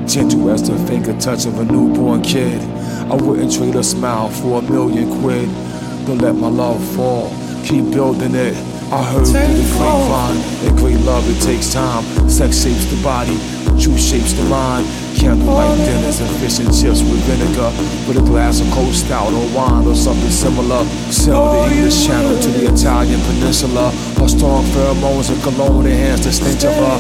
gentle 0.07 0.49
as 0.49 0.65
the 0.69 0.77
finger 0.87 1.11
touch 1.19 1.45
of 1.45 1.59
a 1.59 1.65
newborn 1.65 2.21
kid. 2.21 2.61
I 3.11 3.15
wouldn't 3.15 3.53
trade 3.53 3.75
a 3.75 3.83
smile 3.83 4.29
for 4.29 4.59
a 4.59 4.61
million 4.61 5.19
quid. 5.19 5.49
Don't 6.05 6.19
let 6.19 6.35
my 6.35 6.47
love 6.47 6.81
fall, 6.95 7.35
keep 7.65 7.91
building 7.91 8.33
it. 8.33 8.55
I 8.93 9.03
heard 9.03 9.27
through 9.27 9.55
the 9.59 9.75
grapevine 9.75 10.37
that 10.63 10.75
great 10.77 10.99
love 11.01 11.29
it 11.29 11.43
takes 11.43 11.73
time. 11.73 12.05
Sex 12.29 12.63
shapes 12.63 12.85
the 12.85 13.03
body, 13.03 13.35
truth 13.77 13.99
shapes 13.99 14.31
the 14.31 14.43
mind. 14.43 14.87
Candlelight 15.17 15.77
dinners 15.85 16.19
and 16.19 16.29
fish 16.39 16.59
and 16.59 16.69
chips 16.69 17.01
with 17.01 17.21
vinegar, 17.27 17.69
with 18.07 18.17
a 18.17 18.25
glass 18.25 18.61
of 18.61 18.69
cold 18.71 18.93
stout 18.93 19.33
or 19.33 19.47
wine 19.55 19.85
or 19.85 19.95
something 19.95 20.29
similar. 20.29 20.83
Sell 21.11 21.51
the 21.51 21.59
oh, 21.59 21.69
English 21.71 22.05
Channel 22.05 22.39
to 22.39 22.49
the 22.49 22.73
Italian 22.73 23.19
Peninsula. 23.21 23.91
Her 24.17 24.27
strong 24.27 24.63
pheromones 24.71 25.29
and 25.29 25.41
cologne 25.43 25.85
enhance 25.85 26.25
the 26.25 26.31
stench 26.31 26.63
of 26.63 26.75
her. 26.75 26.97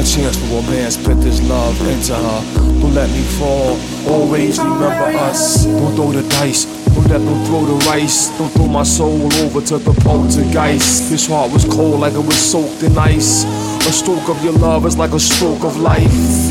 A 0.00 0.04
chance 0.04 0.36
for 0.36 0.46
a 0.46 0.62
romance, 0.62 0.96
put 0.96 1.20
this 1.20 1.42
love 1.48 1.76
into 1.86 2.14
her. 2.14 2.40
Don't 2.80 2.94
let 2.94 3.10
me 3.10 3.22
fall. 3.38 3.76
Always 4.08 4.58
remember 4.58 5.18
us. 5.18 5.64
Don't 5.66 5.94
throw 5.94 6.12
the 6.12 6.26
dice. 6.28 6.64
Don't 6.94 7.06
let 7.08 7.18
them 7.18 7.44
throw 7.44 7.64
the 7.66 7.76
rice. 7.86 8.36
Don't 8.38 8.50
throw 8.50 8.66
my 8.66 8.82
soul 8.82 9.32
over 9.44 9.60
to 9.60 9.78
the 9.78 9.92
poltergeist. 10.02 11.10
This 11.10 11.26
heart 11.28 11.52
was 11.52 11.64
cold 11.64 12.00
like 12.00 12.14
it 12.14 12.24
was 12.24 12.36
soaked 12.36 12.82
in 12.82 12.96
ice. 12.96 13.44
A 13.86 13.92
stroke 13.92 14.28
of 14.28 14.42
your 14.42 14.54
love 14.54 14.86
is 14.86 14.96
like 14.96 15.12
a 15.12 15.20
stroke 15.20 15.64
of 15.64 15.76
life. 15.76 16.49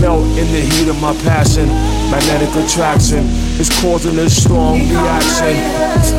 Melt 0.00 0.24
in 0.38 0.50
the 0.50 0.60
heat 0.60 0.88
of 0.88 0.98
my 1.00 1.12
passion. 1.28 1.68
Magnetic 2.10 2.48
attraction 2.56 3.24
is 3.60 3.68
causing 3.80 4.18
a 4.18 4.30
strong 4.30 4.80
reaction. 4.88 5.54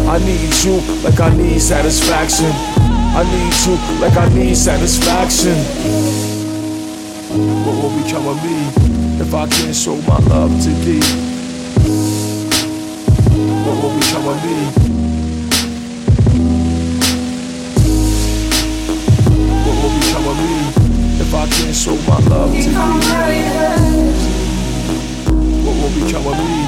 I 0.07 0.19
need 0.19 0.53
you 0.63 0.79
like 1.03 1.19
I 1.19 1.35
need 1.35 1.59
satisfaction. 1.59 2.51
I 3.17 3.23
need 3.25 3.53
you 3.65 3.75
like 3.99 4.15
I 4.15 4.29
need 4.33 4.55
satisfaction. 4.55 5.57
What 7.65 7.75
will 7.81 8.03
become 8.03 8.27
of 8.27 8.37
me 8.43 9.21
if 9.21 9.33
I 9.33 9.47
can't 9.49 9.75
show 9.75 9.95
my 10.03 10.19
love 10.29 10.51
to 10.63 10.69
thee? 10.85 11.01
What 13.65 13.83
will 13.83 13.99
become 13.99 14.27
of 14.27 14.45
me? 14.45 14.90
If 21.31 21.35
I 21.35 21.47
can't 21.47 21.73
show 21.73 21.95
my 22.11 22.19
love 22.27 22.51
to 22.51 22.57
thee? 22.57 22.75
What 25.63 25.75
will 25.79 26.05
become 26.05 26.27
of 26.27 26.37
me? 26.37 26.61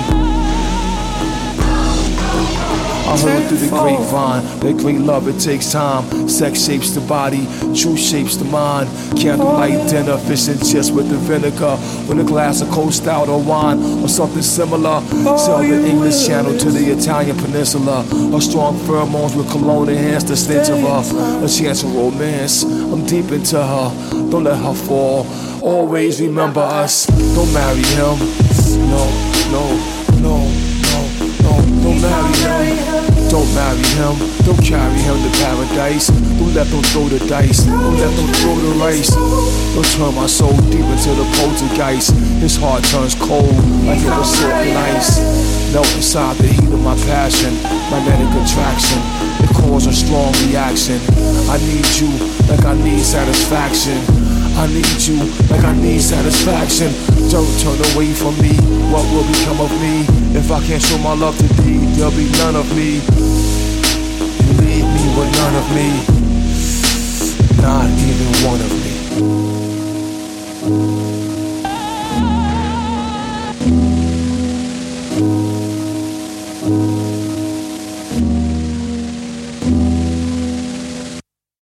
I 3.05 3.17
heard 3.19 3.47
through 3.49 3.57
the 3.57 3.67
grapevine 3.67 4.59
that 4.61 4.77
great 4.77 4.99
love 4.99 5.27
it 5.27 5.37
takes 5.37 5.73
time. 5.73 6.29
Sex 6.29 6.65
shapes 6.65 6.91
the 6.91 7.01
body, 7.01 7.45
truth 7.75 7.99
shapes 7.99 8.37
the 8.37 8.45
mind. 8.45 8.89
Candlelight 9.19 9.89
dinner, 9.89 10.17
fish 10.17 10.47
and 10.47 10.57
chips 10.65 10.89
with 10.89 11.09
the 11.09 11.17
vinegar, 11.17 11.77
with 12.07 12.21
a 12.21 12.23
glass 12.23 12.61
of 12.61 12.69
cold 12.69 12.93
stout 12.93 13.27
or 13.27 13.43
wine 13.43 13.83
or 14.01 14.07
something 14.07 14.41
similar. 14.41 15.01
Sell 15.37 15.59
the 15.59 15.85
English 15.85 16.25
Channel 16.25 16.57
to 16.57 16.71
the 16.71 16.89
Italian 16.97 17.35
Peninsula. 17.37 18.03
Her 18.31 18.39
strong 18.39 18.77
pheromones 18.79 19.35
with 19.35 19.51
cologne 19.51 19.89
enhance 19.89 20.23
the 20.23 20.37
stench 20.37 20.69
of 20.69 20.79
her. 20.79 21.45
A 21.45 21.49
chance 21.49 21.83
of 21.83 21.93
romance, 21.93 22.63
I'm 22.63 23.05
deep 23.05 23.29
into 23.31 23.61
her. 23.61 24.22
Don't 24.33 24.45
let 24.45 24.57
her 24.57 24.73
fall. 24.73 25.27
Always 25.61 26.19
remember 26.19 26.61
us. 26.61 27.05
Don't 27.05 27.53
marry 27.53 27.85
him. 27.93 28.17
No, 28.89 29.05
no, 29.53 29.63
no, 30.25 30.33
no, 30.89 31.05
no. 31.45 31.53
Don't 31.85 32.01
marry 32.01 32.33
him. 32.41 33.29
Don't 33.29 33.53
marry 33.53 33.85
him. 33.93 34.17
Don't 34.41 34.57
carry 34.65 34.97
him 35.05 35.21
to 35.21 35.29
paradise. 35.37 36.07
Don't 36.09 36.51
let 36.55 36.65
them 36.65 36.81
throw 36.81 37.05
the 37.09 37.19
dice. 37.29 37.61
Don't 37.65 37.93
let 37.93 38.09
them 38.17 38.25
throw 38.41 38.55
the 38.55 38.73
rice. 38.81 39.13
Don't 39.13 39.85
turn 39.93 40.15
my 40.15 40.25
soul 40.25 40.57
deep 40.73 40.81
into 40.81 41.13
the 41.13 41.29
poltergeist. 41.37 42.15
His 42.41 42.57
heart 42.57 42.83
turns 42.85 43.13
cold 43.13 43.53
like 43.85 44.01
it 44.01 44.09
was 44.17 44.33
silken 44.33 44.75
ice. 44.97 45.21
Melt 45.71 45.93
inside 45.93 46.37
the 46.37 46.47
heat 46.47 46.73
of 46.73 46.81
my 46.81 46.95
passion. 47.05 47.53
Magnetic 47.93 48.33
attraction. 48.41 48.97
It 49.45 49.53
causes 49.53 49.93
a 49.93 50.05
strong 50.05 50.33
reaction. 50.49 50.97
I 51.53 51.57
need 51.61 51.85
you 52.01 52.09
like 52.49 52.65
I 52.65 52.73
need 52.81 53.03
satisfaction. 53.03 54.22
I 54.55 54.67
need 54.67 55.01
you 55.01 55.17
like 55.49 55.63
I 55.63 55.73
need 55.75 56.01
satisfaction. 56.01 56.93
Don't 57.29 57.59
turn 57.59 57.79
away 57.93 58.13
from 58.13 58.39
me. 58.41 58.55
What 58.91 59.05
will 59.11 59.25
become 59.27 59.59
of 59.59 59.71
me 59.81 60.05
if 60.37 60.51
I 60.51 60.61
can't 60.65 60.81
show 60.81 60.97
my 60.99 61.13
love 61.13 61.37
to 61.37 61.47
thee? 61.61 61.79
There'll 61.95 62.11
be 62.11 62.29
none 62.43 62.55
of 62.55 62.67
me. 62.75 63.01
You 64.43 64.53
leave 64.61 64.85
me 64.85 65.03
with 65.17 65.31
none 65.41 65.55
of 65.55 65.67
me. 65.73 65.89
Not 67.61 67.89
even 67.89 68.29
one 68.45 68.61
of 68.61 68.71
me. 71.07 71.12